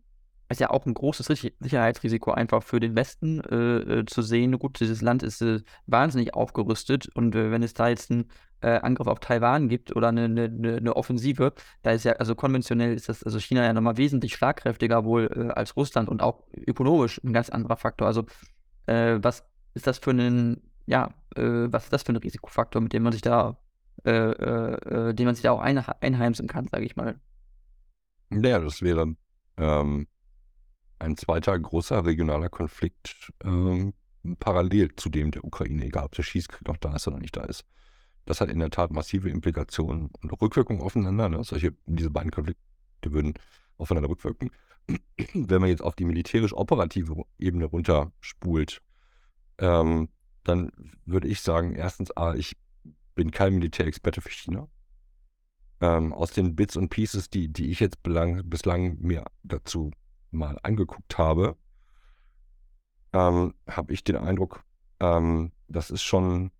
[0.50, 1.26] ist ja auch ein großes
[1.60, 4.58] Sicherheitsrisiko einfach für den Westen äh, äh, zu sehen.
[4.60, 8.26] Gut, dieses Land ist äh, wahnsinnig aufgerüstet und äh, wenn es da jetzt einen
[8.62, 12.94] äh, Angriff auf Taiwan gibt oder eine, eine, eine, Offensive, da ist ja, also konventionell
[12.94, 17.22] ist das, also China ja nochmal wesentlich schlagkräftiger wohl äh, als Russland und auch ökonomisch
[17.24, 18.08] ein ganz anderer Faktor.
[18.08, 18.26] Also
[18.86, 23.14] was ist das für ein, ja, was ist das für ein Risikofaktor, mit dem man
[23.14, 23.58] sich da,
[24.06, 27.16] den man sich da auch ein, einheimsen kann, sage ich mal.
[28.30, 29.16] Naja, das wäre
[29.56, 30.08] ähm,
[31.04, 33.94] ein zweiter großer regionaler Konflikt ähm,
[34.40, 37.44] parallel zu dem der Ukraine, egal ob der Schießkrieg noch da ist oder nicht da
[37.44, 37.66] ist.
[38.26, 41.28] Das hat in der Tat massive Implikationen und Rückwirkungen aufeinander.
[41.28, 41.44] Ne?
[41.44, 42.62] Solche, diese beiden Konflikte
[43.04, 43.34] würden
[43.78, 44.50] aufeinander rückwirken.
[45.34, 48.82] Wenn man jetzt auf die militärisch-operative Ebene runterspult,
[49.58, 50.10] ähm,
[50.46, 50.72] dann
[51.06, 52.56] würde ich sagen, erstens, A, ich
[53.16, 54.68] bin kein Militärexperte für China.
[55.82, 59.92] Ähm, aus den Bits und Pieces, die, die ich jetzt belang, bislang mir dazu
[60.34, 61.56] mal angeguckt habe,
[63.14, 64.64] ähm, habe ich den Eindruck,
[65.00, 66.52] ähm, das ist schon,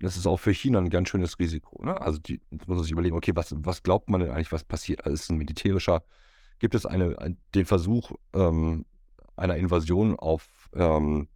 [0.00, 1.82] das ist auch für China ein ganz schönes Risiko.
[1.84, 2.00] Ne?
[2.00, 4.64] Also die, jetzt muss man sich überlegen, okay, was, was glaubt man denn eigentlich, was
[4.64, 5.04] passiert?
[5.04, 6.02] Also ist es ein militärischer,
[6.58, 8.84] gibt es eine, ein, den Versuch ähm,
[9.36, 11.28] einer Invasion auf, ähm,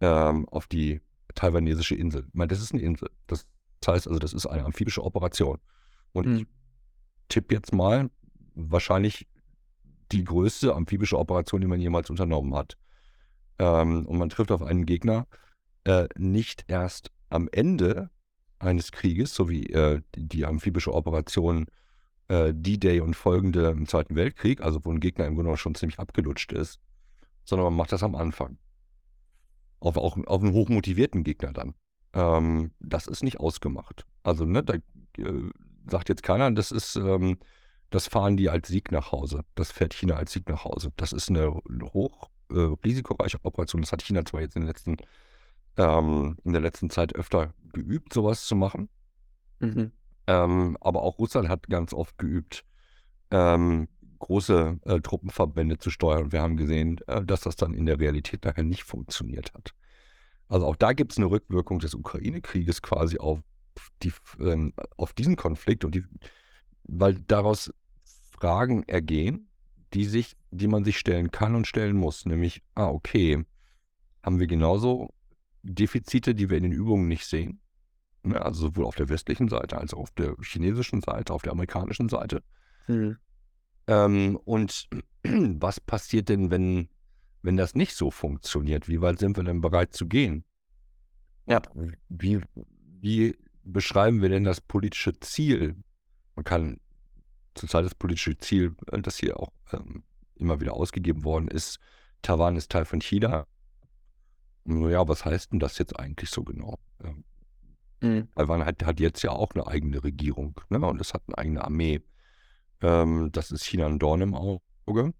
[0.00, 1.00] ähm, auf die
[1.34, 2.24] taiwanesische Insel?
[2.28, 3.10] Ich meine, das ist eine Insel.
[3.26, 3.46] Das
[3.86, 5.58] heißt also, das ist eine amphibische Operation.
[6.12, 6.36] Und mhm.
[6.36, 6.46] ich
[7.28, 8.10] tippe jetzt mal,
[8.54, 9.26] wahrscheinlich
[10.12, 12.76] die größte amphibische Operation, die man jemals unternommen hat.
[13.58, 15.26] Ähm, und man trifft auf einen Gegner
[15.84, 18.10] äh, nicht erst am Ende
[18.58, 21.66] eines Krieges, so wie äh, die, amphibische Operation
[22.28, 25.98] äh, D-Day und folgende im Zweiten Weltkrieg, also wo ein Gegner im Grunde schon ziemlich
[25.98, 26.78] abgelutscht ist,
[27.44, 28.58] sondern man macht das am Anfang.
[29.80, 31.74] Auf, auch auf einen hochmotivierten Gegner dann.
[32.12, 34.06] Ähm, das ist nicht ausgemacht.
[34.22, 35.50] Also, ne, da äh,
[35.90, 37.38] sagt jetzt keiner, das ist, ähm,
[37.94, 39.44] das fahren die als Sieg nach Hause.
[39.54, 40.92] Das fährt China als Sieg nach Hause.
[40.96, 41.52] Das ist eine,
[41.92, 43.82] hoch äh, risikoreiche Operation.
[43.82, 44.96] Das hat China zwar jetzt in, letzten,
[45.76, 48.88] ähm, in der letzten Zeit öfter geübt, sowas zu machen.
[49.60, 49.92] Mhm.
[50.26, 52.64] Ähm, aber auch Russland hat ganz oft geübt,
[53.30, 53.88] ähm,
[54.20, 56.24] große äh, Truppenverbände zu steuern.
[56.24, 59.74] Und wir haben gesehen, äh, dass das dann in der Realität nachher nicht funktioniert hat.
[60.48, 63.40] Also auch da gibt es eine Rückwirkung des Ukraine-Krieges quasi auf,
[64.02, 66.04] die, ähm, auf diesen Konflikt und die,
[66.84, 67.72] weil daraus
[68.42, 69.46] Fragen ergehen,
[69.94, 72.26] die sich, die man sich stellen kann und stellen muss.
[72.26, 73.44] Nämlich, ah, okay,
[74.20, 75.14] haben wir genauso
[75.62, 77.60] Defizite, die wir in den Übungen nicht sehen?
[78.24, 81.52] Ne, also sowohl auf der westlichen Seite als auch auf der chinesischen Seite, auf der
[81.52, 82.42] amerikanischen Seite.
[82.88, 83.16] Mhm.
[83.86, 84.88] Ähm, und
[85.22, 86.88] was passiert denn, wenn,
[87.42, 88.88] wenn das nicht so funktioniert?
[88.88, 90.44] Wie weit sind wir denn bereit zu gehen?
[91.46, 91.62] Ja.
[92.08, 92.40] Wie,
[93.00, 95.76] wie beschreiben wir denn das politische Ziel?
[96.34, 96.80] Man kann
[97.54, 100.04] zurzeit das politische Ziel, äh, das hier auch ähm,
[100.36, 101.78] immer wieder ausgegeben worden ist,
[102.22, 103.46] Taiwan ist Teil von China.
[104.64, 106.78] Ja, was heißt denn das jetzt eigentlich so genau?
[107.02, 107.24] Ähm,
[108.00, 108.28] mhm.
[108.34, 110.78] Taiwan hat, hat, jetzt ja auch eine eigene Regierung ne?
[110.86, 112.00] und es hat eine eigene Armee.
[112.80, 115.14] Ähm, das ist China ein Dorn im Auge.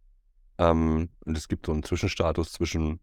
[0.59, 3.01] Ähm, und es gibt so einen Zwischenstatus zwischen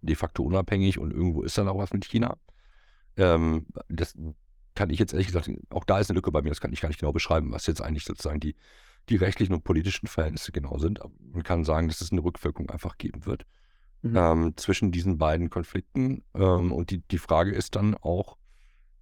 [0.00, 2.38] de facto unabhängig und irgendwo ist dann auch was mit China.
[3.16, 4.16] Ähm, das
[4.74, 6.80] kann ich jetzt ehrlich gesagt, auch da ist eine Lücke bei mir, das kann ich
[6.80, 8.56] gar nicht genau beschreiben, was jetzt eigentlich sozusagen die,
[9.08, 11.00] die rechtlichen und politischen Verhältnisse genau sind.
[11.02, 13.46] Aber man kann sagen, dass es eine Rückwirkung einfach geben wird
[14.02, 14.16] mhm.
[14.16, 16.22] ähm, zwischen diesen beiden Konflikten.
[16.34, 18.36] Ähm, und die, die Frage ist dann auch,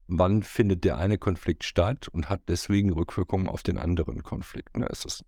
[0.07, 4.77] wann findet der eine Konflikt statt und hat deswegen Rückwirkungen auf den anderen Konflikt.
[4.77, 4.87] Ne?
[4.87, 5.25] Ist das,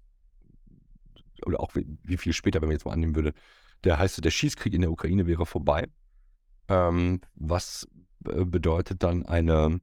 [1.44, 3.32] oder auch wie, wie, viel später, wenn man jetzt mal annehmen würde,
[3.84, 5.88] der heißt, der Schießkrieg in der Ukraine wäre vorbei.
[6.68, 7.88] Ähm, was
[8.26, 9.80] äh, bedeutet dann eine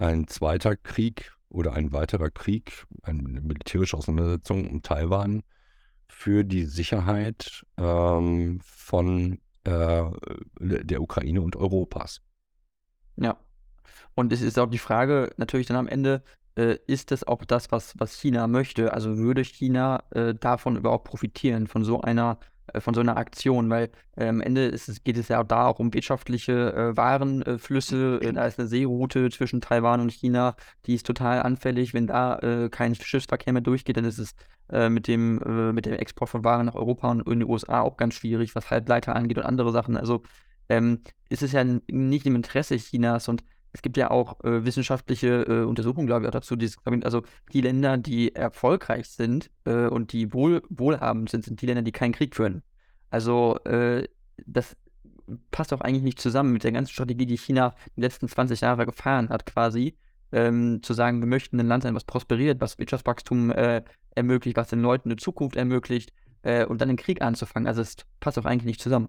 [0.00, 5.42] ein zweiter Krieg oder ein weiterer Krieg, eine militärische Auseinandersetzung um Taiwan
[6.08, 10.04] für die Sicherheit ähm, von äh,
[10.58, 12.20] der Ukraine und Europas.
[13.16, 13.36] Ja.
[14.14, 16.22] Und es ist auch die Frage natürlich dann am Ende,
[16.56, 18.92] äh, ist das auch das, was, was China möchte?
[18.92, 22.38] Also würde China äh, davon überhaupt profitieren, von so einer
[22.78, 25.78] von so einer Aktion, weil äh, am Ende es, geht es ja auch da auch
[25.78, 28.20] um wirtschaftliche äh, Warenflüsse.
[28.22, 30.54] Äh, da ist eine Seeroute zwischen Taiwan und China,
[30.86, 31.94] die ist total anfällig.
[31.94, 34.34] Wenn da äh, kein Schiffsverkehr mehr durchgeht, dann ist es
[34.70, 37.96] äh, mit, dem, mit dem Export von Waren nach Europa und in die USA auch
[37.96, 39.96] ganz schwierig, was Halbleiter angeht und andere Sachen.
[39.96, 40.22] Also
[40.68, 43.42] ähm, ist es ja nicht im Interesse Chinas und
[43.72, 46.56] es gibt ja auch äh, wissenschaftliche äh, Untersuchungen, glaube ich, dazu.
[46.56, 51.66] Dieses, also die Länder, die erfolgreich sind äh, und die wohl, wohlhabend sind, sind die
[51.66, 52.62] Länder, die keinen Krieg führen.
[53.10, 54.08] Also äh,
[54.46, 54.76] das
[55.50, 58.86] passt auch eigentlich nicht zusammen mit der ganzen Strategie, die China die letzten 20 Jahre
[58.86, 59.96] gefahren hat, quasi.
[60.32, 63.82] Ähm, zu sagen, wir möchten ein Land sein, was prosperiert, was Wirtschaftswachstum äh,
[64.14, 66.12] ermöglicht, was den Leuten eine Zukunft ermöglicht
[66.42, 67.66] äh, und dann den Krieg anzufangen.
[67.66, 69.08] Also es passt auch eigentlich nicht zusammen.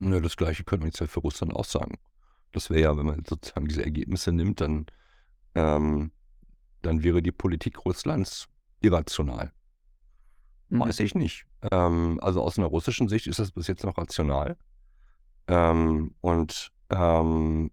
[0.00, 1.98] Ja, das gleiche könnte man jetzt ja für Russland auch sagen.
[2.52, 4.86] Das wäre ja, wenn man sozusagen diese Ergebnisse nimmt, dann,
[5.54, 6.12] ähm,
[6.82, 8.48] dann wäre die Politik Russlands
[8.80, 9.52] irrational.
[10.68, 10.80] Mhm.
[10.80, 11.46] Weiß ich nicht.
[11.70, 14.56] Ähm, also aus einer russischen Sicht ist das bis jetzt noch rational.
[15.48, 17.70] Ähm, und ähm,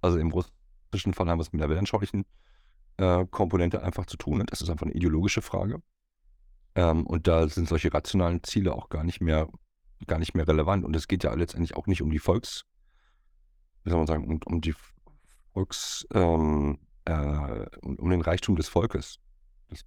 [0.00, 2.24] also im russischen Fall haben wir es mit einer weltanschaulichen
[2.98, 4.44] äh, Komponente einfach zu tun.
[4.46, 5.82] Das ist einfach eine ideologische Frage.
[6.76, 9.48] Ähm, und da sind solche rationalen Ziele auch gar nicht mehr,
[10.06, 10.84] gar nicht mehr relevant.
[10.84, 12.64] Und es geht ja letztendlich auch nicht um die Volks-
[13.88, 14.74] wie soll man sagen, um, um die
[15.54, 19.18] Volks, ähm, äh, um, den Reichtum des Volkes.
[19.70, 19.84] Das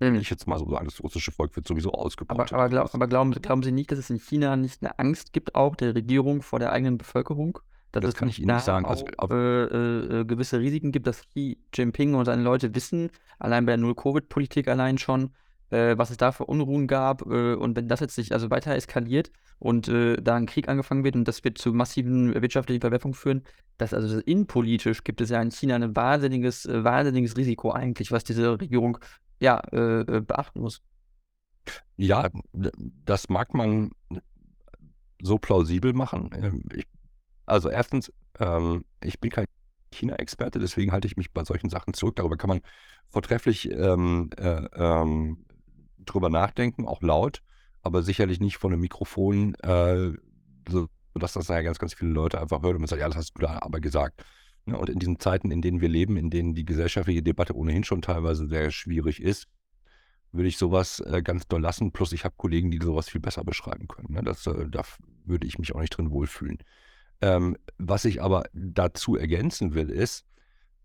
[0.00, 2.52] will ich jetzt mal so sagen, das russische Volk wird sowieso ausgebeutet.
[2.52, 5.32] Aber, aber, glaub, aber glauben, glauben Sie nicht, dass es in China nicht eine Angst
[5.32, 7.58] gibt, auch der Regierung vor der eigenen Bevölkerung?
[7.92, 8.86] dass Das es kann ich Ihnen nicht sagen.
[8.86, 13.10] Also, auch äh, äh, äh, gewisse Risiken gibt, dass Xi Jinping und seine Leute wissen,
[13.38, 15.30] allein bei der Null-Covid-Politik allein schon,
[15.70, 17.22] äh, was es da für Unruhen gab.
[17.22, 21.04] Äh, und wenn das jetzt sich also weiter eskaliert und äh, da ein Krieg angefangen
[21.04, 23.44] wird und das wird zu massiven wirtschaftlichen Verwerfungen führen,
[23.78, 28.12] dass also das innenpolitisch gibt es ja in China ein wahnsinniges, äh, wahnsinniges Risiko eigentlich,
[28.12, 28.98] was diese Regierung
[29.40, 30.82] ja äh, äh, beachten muss.
[31.96, 33.90] Ja, das mag man
[35.22, 36.30] so plausibel machen.
[36.34, 36.86] Ähm, Ich,
[37.46, 39.46] also erstens, ähm, ich bin kein
[39.92, 42.16] China-Experte, deswegen halte ich mich bei solchen Sachen zurück.
[42.16, 42.60] Darüber kann man
[43.10, 45.44] vortrefflich ähm, äh, ähm,
[46.04, 47.42] drüber nachdenken, auch laut,
[47.82, 50.12] aber sicherlich nicht von einem Mikrofon, äh,
[50.68, 53.34] so, das nachher ganz, ganz viele Leute einfach hören und man sagt, ja, das hast
[53.34, 54.24] du da aber gesagt.
[54.66, 54.78] Ne?
[54.78, 58.02] Und in diesen Zeiten, in denen wir leben, in denen die gesellschaftliche Debatte ohnehin schon
[58.02, 59.46] teilweise sehr schwierig ist,
[60.32, 61.92] würde ich sowas äh, ganz doll lassen.
[61.92, 64.14] Plus ich habe Kollegen, die sowas viel besser beschreiben können.
[64.14, 64.22] Ne?
[64.22, 64.82] Das, äh, da
[65.24, 66.58] würde ich mich auch nicht drin wohlfühlen.
[67.20, 70.24] Ähm, was ich aber dazu ergänzen will, ist,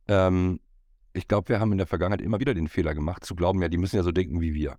[0.08, 0.60] ähm,
[1.14, 3.70] ich glaube, wir haben in der Vergangenheit immer wieder den Fehler gemacht, zu glauben, ja,
[3.70, 4.78] die müssen ja so denken wie wir.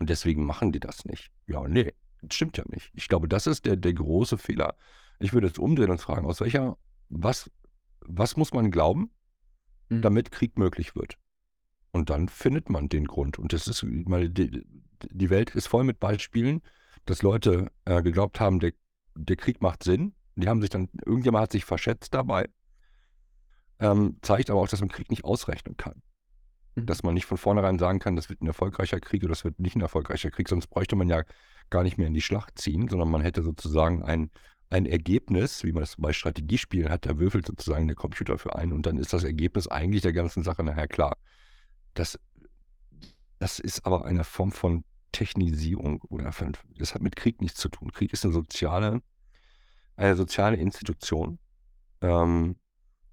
[0.00, 1.30] Und deswegen machen die das nicht.
[1.46, 2.90] Ja, nee, das stimmt ja nicht.
[2.94, 4.74] Ich glaube, das ist der, der große Fehler.
[5.20, 6.76] Ich würde jetzt umdrehen und fragen, aus welcher,
[7.10, 7.48] was,
[8.00, 9.12] was muss man glauben,
[9.90, 10.02] Mhm.
[10.02, 11.18] damit Krieg möglich wird?
[11.92, 13.38] Und dann findet man den Grund.
[13.38, 14.64] Und das ist, meine, die,
[15.10, 16.62] die Welt ist voll mit Beispielen,
[17.04, 18.72] dass Leute äh, geglaubt haben, der,
[19.16, 20.14] der Krieg macht Sinn.
[20.36, 22.48] Die haben sich dann, irgendjemand hat sich verschätzt dabei.
[23.80, 26.02] Ähm, zeigt aber auch, dass man Krieg nicht ausrechnen kann.
[26.74, 26.86] Mhm.
[26.86, 29.58] Dass man nicht von vornherein sagen kann, das wird ein erfolgreicher Krieg oder das wird
[29.58, 31.22] nicht ein erfolgreicher Krieg, sonst bräuchte man ja
[31.70, 34.30] gar nicht mehr in die Schlacht ziehen, sondern man hätte sozusagen ein,
[34.70, 38.72] ein Ergebnis, wie man es bei Strategiespielen hat, da würfelt sozusagen der Computer für einen
[38.72, 41.16] und dann ist das Ergebnis eigentlich der ganzen Sache nachher klar.
[41.94, 42.18] Das,
[43.38, 47.68] das ist aber eine Form von Technisierung oder von, das hat mit Krieg nichts zu
[47.68, 47.90] tun.
[47.92, 49.02] Krieg ist eine soziale,
[49.96, 51.38] eine soziale Institution
[52.00, 52.56] ähm,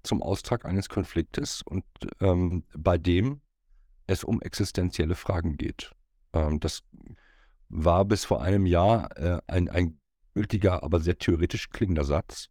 [0.02, 1.84] zum Austrag eines Konfliktes und
[2.20, 3.40] ähm, bei dem
[4.08, 5.92] es um existenzielle Fragen geht.
[6.32, 6.82] Ähm, das
[7.68, 10.00] war bis vor einem Jahr äh, ein, ein
[10.34, 12.48] gültiger, aber sehr theoretisch klingender Satz.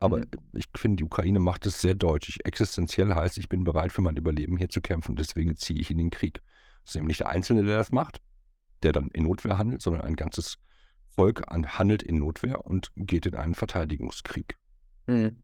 [0.00, 0.26] Aber Mhm.
[0.54, 2.44] ich finde, die Ukraine macht es sehr deutlich.
[2.46, 5.98] Existenziell heißt, ich bin bereit für mein Überleben hier zu kämpfen, deswegen ziehe ich in
[5.98, 6.40] den Krieg.
[6.84, 8.20] Es ist eben nicht der Einzelne, der das macht,
[8.82, 10.56] der dann in Notwehr handelt, sondern ein ganzes
[11.14, 14.56] Volk an, handelt in Notwehr und geht in einen Verteidigungskrieg.
[15.06, 15.42] Mhm.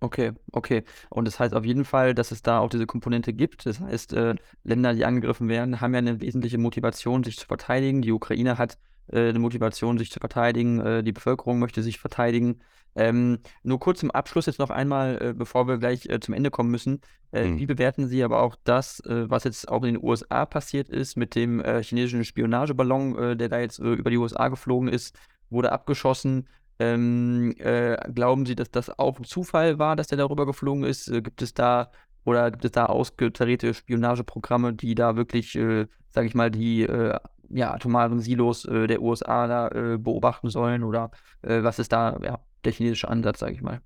[0.00, 0.84] Okay, okay.
[1.08, 3.64] Und das heißt auf jeden Fall, dass es da auch diese Komponente gibt.
[3.64, 8.02] Das heißt, äh, Länder, die angegriffen werden, haben ja eine wesentliche Motivation, sich zu verteidigen.
[8.02, 8.78] Die Ukraine hat
[9.08, 10.80] äh, eine Motivation, sich zu verteidigen.
[10.80, 12.60] Äh, die Bevölkerung möchte sich verteidigen.
[12.94, 16.50] Ähm, nur kurz zum Abschluss jetzt noch einmal, äh, bevor wir gleich äh, zum Ende
[16.50, 17.00] kommen müssen.
[17.32, 17.58] Äh, Mhm.
[17.58, 21.34] Wie bewerten Sie aber auch das, was jetzt auch in den USA passiert ist mit
[21.34, 25.18] dem chinesischen Spionageballon, der da jetzt über die USA geflogen ist,
[25.50, 26.48] wurde abgeschossen.
[26.78, 31.08] Ähm, äh, glauben Sie, dass das auch ein Zufall war, dass der darüber geflogen ist?
[31.08, 31.90] Äh, gibt es da
[32.24, 37.18] oder gibt es da ausgetarierte Spionageprogramme, die da wirklich, äh, sage ich mal, die äh,
[37.50, 40.82] ja, atomaren Silos äh, der USA da äh, beobachten sollen?
[40.82, 41.10] Oder
[41.42, 43.80] was ist da ja, der chinesische Ansatz, sage ich mal?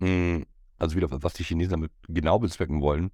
[0.00, 0.42] Mm,
[0.78, 3.10] Also wieder, was die Chinesen damit genau bezwecken wollen,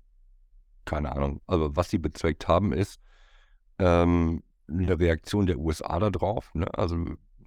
[0.84, 1.42] keine Ahnung.
[1.46, 3.00] Also was sie bezweckt haben, ist
[3.78, 6.54] ähm, eine Reaktion der USA darauf.
[6.54, 6.66] Ne?
[6.74, 6.96] Also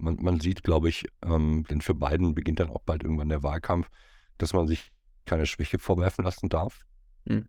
[0.02, 3.44] man, man sieht, glaube ich, ähm, denn für Biden beginnt dann auch bald irgendwann der
[3.44, 3.90] Wahlkampf,
[4.38, 4.92] dass man sich
[5.26, 6.82] keine Schwäche vorwerfen lassen darf.
[7.28, 7.48] Hm.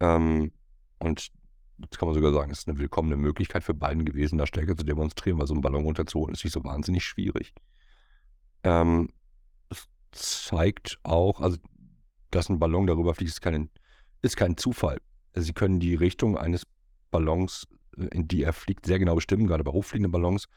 [0.00, 0.52] Ähm,
[0.98, 1.30] und
[1.78, 4.76] jetzt kann man sogar sagen, es ist eine willkommene Möglichkeit für Biden gewesen, da stärker
[4.76, 7.52] zu demonstrieren, weil so einen Ballon runterzuholen ist nicht so wahnsinnig schwierig.
[8.64, 9.10] Ähm,
[9.68, 11.58] es zeigt auch, also
[12.30, 13.70] dass ein Ballon darüber fliegt, ist kein,
[14.22, 14.98] ist kein Zufall.
[15.34, 16.66] Sie können die Richtung eines
[17.10, 17.66] Ballons,
[17.98, 20.48] äh, in die er fliegt, sehr genau bestimmen, gerade bei hochfliegenden Ballons,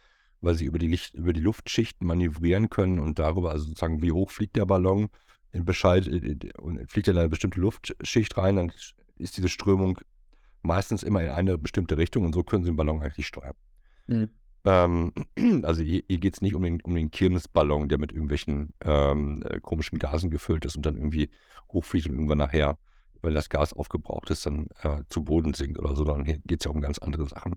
[0.41, 4.11] weil sie über die, Licht, über die Luftschicht manövrieren können und darüber, also sozusagen, wie
[4.11, 5.09] hoch fliegt der Ballon,
[5.51, 8.71] in Bescheid, äh, und fliegt er in eine bestimmte Luftschicht rein, dann
[9.17, 9.99] ist diese Strömung
[10.61, 13.55] meistens immer in eine bestimmte Richtung und so können sie den Ballon eigentlich steuern.
[14.07, 14.29] Hm.
[14.65, 15.13] Ähm,
[15.63, 19.43] also hier, hier geht es nicht um den, um den Kirmesballon, der mit irgendwelchen ähm,
[19.47, 21.29] äh, komischen Gasen gefüllt ist und dann irgendwie
[21.71, 22.77] hochfliegt und irgendwann nachher,
[23.21, 26.61] weil das Gas aufgebraucht ist, dann äh, zu Boden sinkt oder so, sondern hier geht
[26.61, 27.55] es ja um ganz andere Sachen.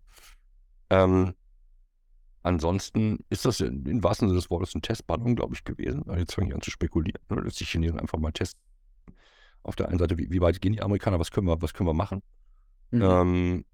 [0.91, 1.35] Ähm,
[2.43, 6.03] ansonsten ist das in, im wahrsten Sinne des Wortes ein Testballon, glaube ich, gewesen.
[6.07, 8.61] Also Jetzt fange ich an zu spekulieren, ne, dass die Chinesen einfach mal testen.
[9.63, 11.89] Auf der einen Seite, wie, wie weit gehen die Amerikaner, was können wir, was können
[11.89, 12.23] wir machen?
[12.91, 13.03] Mhm.
[13.03, 13.65] Ähm,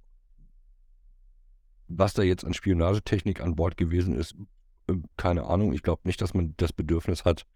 [1.88, 4.34] was da jetzt an Spionagetechnik an Bord gewesen ist,
[4.88, 5.72] äh, keine Ahnung.
[5.72, 7.46] Ich glaube nicht, dass man das Bedürfnis hat,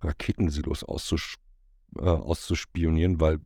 [0.00, 3.40] Raketensilos äh, auszuspionieren, weil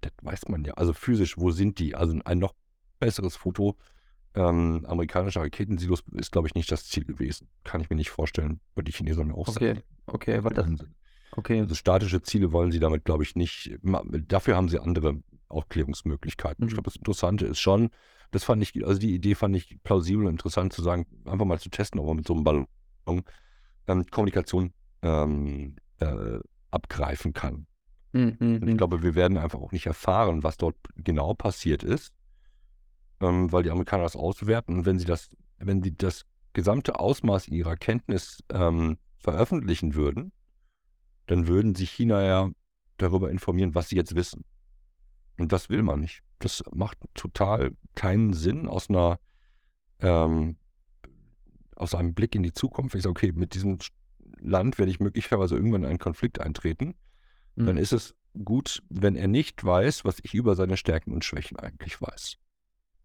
[0.00, 0.74] das weiß man ja.
[0.74, 1.94] Also physisch, wo sind die?
[1.94, 2.54] Also ein noch
[2.98, 3.76] besseres Foto
[4.34, 7.48] ähm, amerikanischer Raketensilos ist, glaube ich, nicht das Ziel gewesen.
[7.64, 9.82] Kann ich mir nicht vorstellen, weil die Chinesen mir auch Okay, sagen.
[10.06, 10.68] okay, weil das,
[11.32, 11.60] okay.
[11.60, 13.76] Also statische Ziele wollen sie damit, glaube ich, nicht.
[14.28, 16.64] Dafür haben sie andere Aufklärungsmöglichkeiten.
[16.66, 16.74] Ich Mhm.
[16.76, 17.90] glaube, das Interessante ist schon,
[18.30, 21.58] das fand ich, also die Idee fand ich plausibel und interessant zu sagen, einfach mal
[21.58, 22.66] zu testen, ob man mit so einem Ballon
[23.88, 24.72] ähm, Kommunikation
[25.02, 26.38] ähm, äh,
[26.70, 27.66] abgreifen kann.
[28.12, 28.76] Mhm, ich mhm.
[28.76, 32.12] glaube, wir werden einfach auch nicht erfahren, was dort genau passiert ist,
[33.20, 34.78] ähm, weil die Amerikaner das auswerten.
[34.78, 40.32] Und wenn sie das, wenn sie das gesamte Ausmaß ihrer Kenntnis ähm, veröffentlichen würden,
[41.26, 42.50] dann würden sie China ja
[42.96, 44.44] darüber informieren, was sie jetzt wissen.
[45.38, 46.22] Und das will man nicht.
[46.38, 49.18] Das macht total keinen Sinn aus einer
[50.00, 50.56] ähm,
[51.76, 52.94] aus einem Blick in die Zukunft.
[52.94, 53.78] Ich sage, okay, mit diesem
[54.38, 56.94] Land werde ich möglicherweise irgendwann in einen Konflikt eintreten
[57.56, 57.66] Mhm.
[57.66, 58.14] dann ist es
[58.44, 62.36] gut, wenn er nicht weiß, was ich über seine Stärken und Schwächen eigentlich weiß.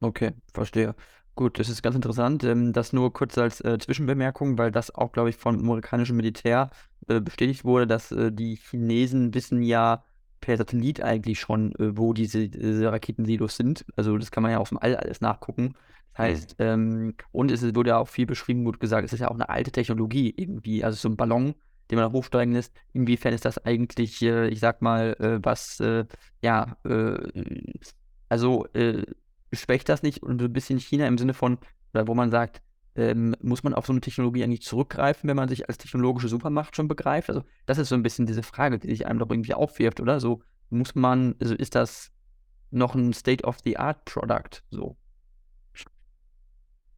[0.01, 0.95] Okay, verstehe.
[1.35, 2.43] Gut, das ist ganz interessant.
[2.43, 6.69] Ähm, das nur kurz als äh, Zwischenbemerkung, weil das auch, glaube ich, vom amerikanischen Militär
[7.07, 10.03] äh, bestätigt wurde, dass äh, die Chinesen wissen ja
[10.39, 13.85] per Satellit eigentlich schon, äh, wo diese, diese Raketensilos sind.
[13.95, 15.75] Also das kann man ja auf dem All alles nachgucken.
[16.13, 19.29] Das heißt, ähm, und es wurde ja auch viel beschrieben, wurde gesagt, es ist ja
[19.29, 21.55] auch eine alte Technologie irgendwie, also so ein Ballon,
[21.91, 22.73] den man hochsteigen lässt.
[22.93, 26.05] Inwiefern ist das eigentlich, äh, ich sag mal, äh, was, äh,
[26.41, 27.17] ja, äh,
[28.29, 29.03] also äh,
[29.53, 31.57] schwächt das nicht und so ein bisschen China im Sinne von,
[31.93, 32.61] wo man sagt,
[32.95, 36.75] ähm, muss man auf so eine Technologie eigentlich zurückgreifen, wenn man sich als technologische Supermacht
[36.75, 37.29] schon begreift?
[37.29, 40.19] Also, das ist so ein bisschen diese Frage, die sich einem doch irgendwie aufwirft, oder?
[40.19, 42.11] So, muss man, also ist das
[42.71, 44.63] noch ein State-of-the-Art-Product?
[44.71, 44.97] So.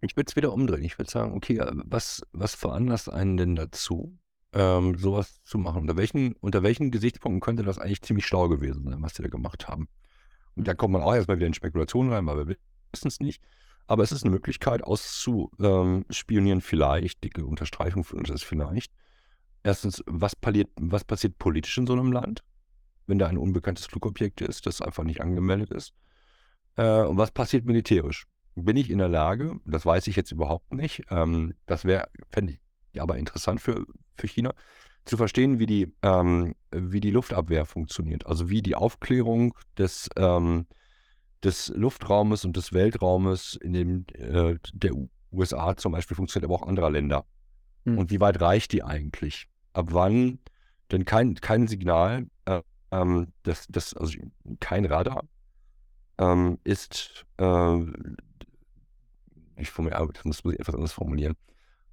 [0.02, 0.84] Ich würde es wieder umdrehen.
[0.84, 4.18] Ich würde sagen, okay, was, was veranlasst einen denn dazu,
[4.54, 5.82] ähm, sowas zu machen?
[5.82, 9.30] Unter welchen, unter welchen Gesichtspunkten könnte das eigentlich ziemlich schlau gewesen sein, was die da
[9.30, 9.90] gemacht haben?
[10.58, 12.58] Da kommt man auch erstmal wieder in Spekulationen rein, weil wir
[12.92, 13.42] wissen es nicht.
[13.86, 18.92] Aber es ist eine Möglichkeit, auszuspionieren, vielleicht, dicke Unterstreichung für uns ist vielleicht.
[19.64, 22.44] Erstens, was, passiert, was passiert politisch in so einem Land,
[23.06, 25.94] wenn da ein unbekanntes Flugobjekt ist, das einfach nicht angemeldet ist?
[26.76, 28.28] Äh, und was passiert militärisch?
[28.56, 32.58] Bin ich in der Lage, das weiß ich jetzt überhaupt nicht, ähm, das wäre, fände
[32.92, 33.86] ich aber interessant für,
[34.16, 34.54] für China,
[35.08, 38.26] zu verstehen, wie die, ähm, wie die Luftabwehr funktioniert.
[38.26, 40.68] Also wie die Aufklärung des, ähm,
[41.44, 44.94] des Luftraumes und des Weltraumes in dem, äh, der
[45.32, 47.26] USA zum Beispiel funktioniert, aber auch anderer Länder.
[47.86, 47.98] Hm.
[47.98, 49.48] Und wie weit reicht die eigentlich?
[49.74, 50.40] Ab wann?
[50.92, 54.18] Denn kein, kein Signal, äh, ähm, das, das, also
[54.60, 55.28] kein Radar
[56.18, 57.78] ähm, ist, äh,
[59.58, 61.36] ich formuliere, das muss ich etwas anders formulieren.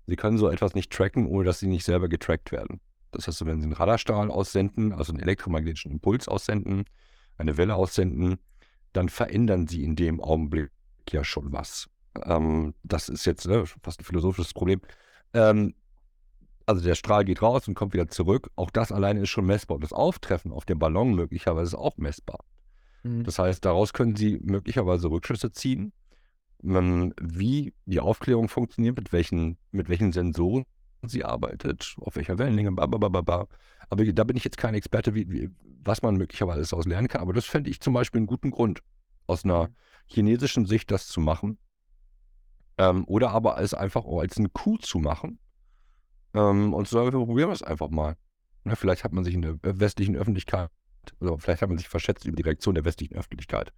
[0.07, 2.81] Sie können so etwas nicht tracken, ohne dass sie nicht selber getrackt werden.
[3.15, 6.85] Das heißt, wenn Sie einen Radarstrahl aussenden, also einen elektromagnetischen Impuls aussenden,
[7.39, 8.39] eine Welle aussenden,
[8.93, 10.71] dann verändern Sie in dem Augenblick
[11.11, 11.89] ja schon was.
[12.25, 14.81] Ähm, das ist jetzt ne, fast ein philosophisches Problem.
[15.33, 15.75] Ähm,
[16.67, 18.51] also der Strahl geht raus und kommt wieder zurück.
[18.57, 19.77] Auch das alleine ist schon messbar.
[19.77, 22.45] Und das Auftreffen auf dem Ballon möglicherweise ist auch messbar.
[23.03, 23.25] Mhm.
[23.25, 25.93] Das heißt, daraus können Sie möglicherweise Rückschlüsse ziehen,
[26.63, 30.65] ähm, wie die Aufklärung funktioniert, mit welchen, mit welchen Sensoren
[31.09, 33.49] sie arbeitet, auf welcher Wellenlänge, babababa.
[33.91, 35.51] Aber da bin ich jetzt kein Experte, wie, wie,
[35.83, 37.21] was man möglicherweise daraus lernen kann.
[37.21, 38.81] Aber das fände ich zum Beispiel einen guten Grund,
[39.27, 39.71] aus einer
[40.07, 41.59] chinesischen Sicht das zu machen.
[42.79, 45.39] Ähm, oder aber als einfach auch als einen Coup zu machen.
[46.35, 48.17] Ähm, und zu sagen, wir probieren das einfach mal.
[48.65, 50.71] Na, vielleicht hat man sich in der westlichen Öffentlichkeit,
[51.21, 53.73] oder vielleicht hat man sich verschätzt über die Reaktion der westlichen Öffentlichkeit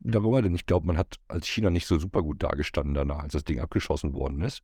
[0.00, 3.32] darüber, denn ich glaube, man hat als China nicht so super gut dagestanden danach, als
[3.34, 4.62] das Ding abgeschossen worden ist.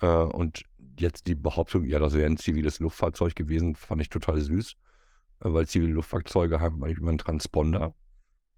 [0.00, 0.64] Äh, und
[0.98, 5.52] jetzt die Behauptung, ja, das wäre ein ziviles Luftfahrzeug gewesen, fand ich total süß, äh,
[5.52, 7.94] weil zivile Luftfahrzeuge haben manchmal einen Transponder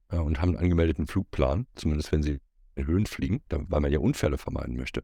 [0.09, 2.41] äh, und haben einen angemeldeten Flugplan, zumindest wenn sie
[2.75, 5.03] in Höhen fliegen, weil man ja Unfälle vermeiden möchte.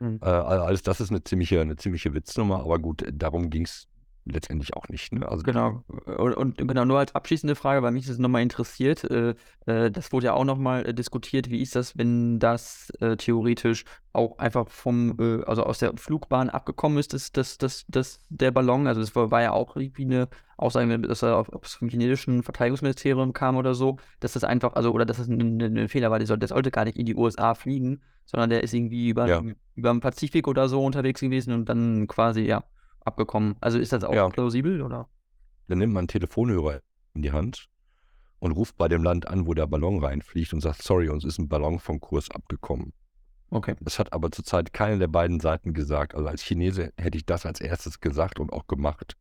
[0.00, 0.20] Mhm.
[0.22, 3.88] Äh, alles das ist eine ziemliche, eine ziemliche Witznummer, aber gut, darum ging es
[4.26, 5.12] letztendlich auch nicht.
[5.12, 5.26] Ne?
[5.28, 5.84] Also Genau.
[6.04, 9.34] Und, und genau, nur als abschließende Frage, weil mich das nochmal interessiert, äh,
[9.66, 13.84] äh, das wurde ja auch nochmal äh, diskutiert, wie ist das, wenn das äh, theoretisch
[14.12, 18.50] auch einfach vom, äh, also aus der Flugbahn abgekommen ist, das, das, das, das, der
[18.50, 21.88] Ballon, also das war, war ja auch irgendwie eine Aussage, dass er ob es vom
[21.88, 26.10] chinesischen Verteidigungsministerium kam oder so, dass das einfach, also, oder dass das ein, ein Fehler
[26.10, 29.10] war, der sollte, der sollte gar nicht in die USA fliegen, sondern der ist irgendwie
[29.10, 29.42] über, Ja.
[29.74, 32.64] über den Pazifik oder so unterwegs gewesen und dann quasi, ja,
[33.06, 33.56] abgekommen.
[33.60, 34.28] Also ist das auch Ja.
[34.28, 35.08] plausibel, oder?
[35.68, 36.80] Dann nimmt man einen Telefonhörer
[37.14, 37.68] in die Hand
[38.38, 41.38] und ruft bei dem Land an, wo der Ballon reinfliegt und sagt, sorry, uns ist
[41.38, 42.92] ein Ballon vom Kurs abgekommen.
[43.50, 43.74] Okay.
[43.80, 46.14] Das hat aber zurzeit keine der beiden Seiten gesagt.
[46.14, 49.16] Also als Chinese hätte ich das als erstes gesagt und auch gemacht.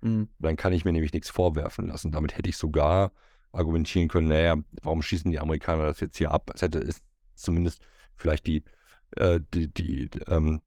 [0.00, 0.28] Mhm.
[0.38, 2.10] Dann kann ich mir nämlich nichts vorwerfen lassen.
[2.10, 3.12] Damit hätte ich sogar
[3.52, 6.50] argumentieren können, naja, warum schießen die Amerikaner das jetzt hier ab?
[6.54, 7.02] Es hätte es
[7.34, 7.82] zumindest
[8.16, 8.62] vielleicht die,
[9.16, 10.60] äh, die, die, ähm,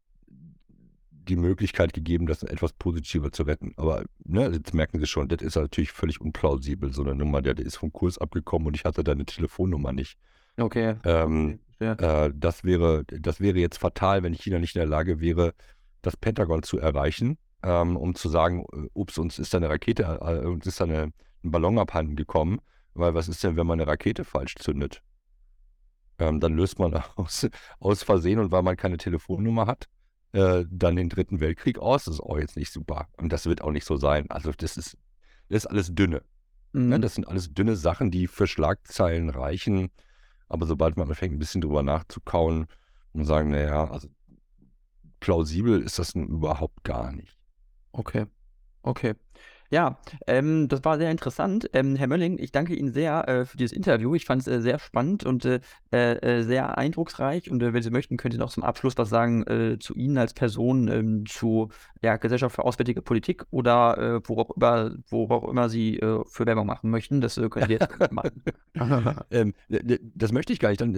[1.28, 3.74] die Möglichkeit gegeben, das etwas positiver zu retten.
[3.78, 6.93] Aber ne, jetzt merken Sie schon, das ist natürlich völlig unplausibel.
[6.93, 10.17] So eine Nummer, der, der ist vom Kurs abgekommen und ich hatte deine Telefonnummer nicht.
[10.57, 10.95] Okay.
[11.03, 12.26] Ähm, okay.
[12.26, 15.53] Äh, das, wäre, das wäre jetzt fatal, wenn China nicht in der Lage wäre,
[16.01, 20.03] das Pentagon zu erreichen, ähm, um zu sagen, äh, ups, uns ist da eine Rakete,
[20.03, 21.11] äh, uns ist da eine,
[21.43, 22.59] ein Ballon abhanden gekommen.
[22.93, 25.01] Weil was ist denn, wenn man eine Rakete falsch zündet?
[26.19, 27.47] Ähm, dann löst man aus,
[27.80, 29.88] aus Versehen und weil man keine Telefonnummer hat,
[30.34, 32.06] äh, dann den Dritten Weltkrieg aus.
[32.06, 33.08] Das ist auch jetzt nicht super.
[33.18, 34.30] Und das wird auch nicht so sein.
[34.30, 34.98] Also das ist,
[35.50, 36.24] das ist alles dünne.
[36.74, 37.02] Ne, mhm.
[37.02, 39.92] Das sind alles dünne Sachen, die für Schlagzeilen reichen.
[40.48, 42.68] Aber sobald man anfängt, ein bisschen drüber nachzukauen
[43.14, 44.08] und sagen, naja, also
[45.20, 47.38] plausibel ist das nun überhaupt gar nicht.
[47.92, 48.26] Okay.
[48.84, 49.16] Okay.
[49.72, 49.97] Ja,
[50.28, 51.69] ähm, das war sehr interessant.
[51.72, 54.13] Ähm, Herr Mölling, ich danke Ihnen sehr äh, für dieses Interview.
[54.15, 55.61] Ich fand es äh, sehr spannend und äh,
[55.91, 57.49] äh, sehr eindrucksreich.
[57.49, 60.17] Und äh, wenn Sie möchten, können Sie noch zum Abschluss was sagen äh, zu Ihnen
[60.17, 61.69] als Person, ähm, zu
[62.03, 67.22] ja, Gesellschaft für Auswärtige Politik oder worauf, immer, worauf immer Sie für Werbung machen möchten.
[67.22, 68.43] Das können Sie jetzt machen.
[69.32, 69.53] ähm,
[70.15, 70.93] das möchte ich gar nicht, dann,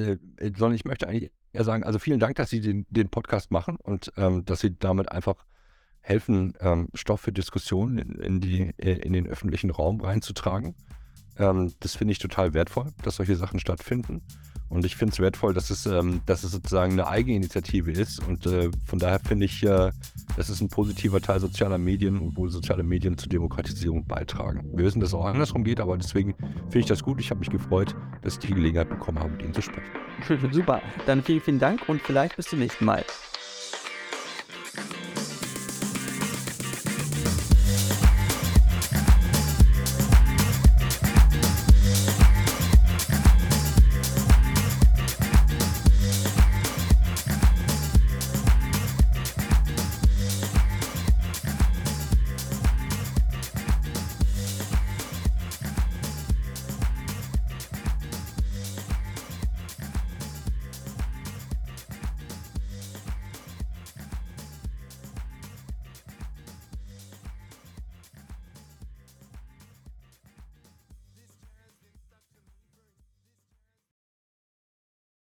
[0.58, 3.78] sondern ich möchte eigentlich eher sagen, also vielen Dank, dass Sie den, den Podcast machen
[3.82, 5.36] und ähm, dass Sie damit einfach
[6.04, 10.76] helfen, ähm, Stoff für Diskussionen in, in, die, äh, in den öffentlichen Raum reinzutragen.
[11.40, 14.22] Ähm, das finde ich total wertvoll, dass solche Sachen stattfinden.
[14.70, 18.26] Und ich finde es wertvoll, dass es, ähm, dass es sozusagen eine Eigeninitiative ist.
[18.28, 19.92] Und äh, von daher finde ich, äh,
[20.36, 24.72] das ist ein positiver Teil sozialer Medien und wohl soziale Medien zur Demokratisierung beitragen.
[24.74, 27.20] Wir wissen, dass es auch andersrum geht, aber deswegen finde ich das gut.
[27.20, 29.92] Ich habe mich gefreut, dass ich die Gelegenheit bekommen habe, mit Ihnen zu sprechen.
[30.52, 30.82] Super.
[31.06, 33.06] Dann vielen, vielen Dank und vielleicht bis zum nächsten Mal.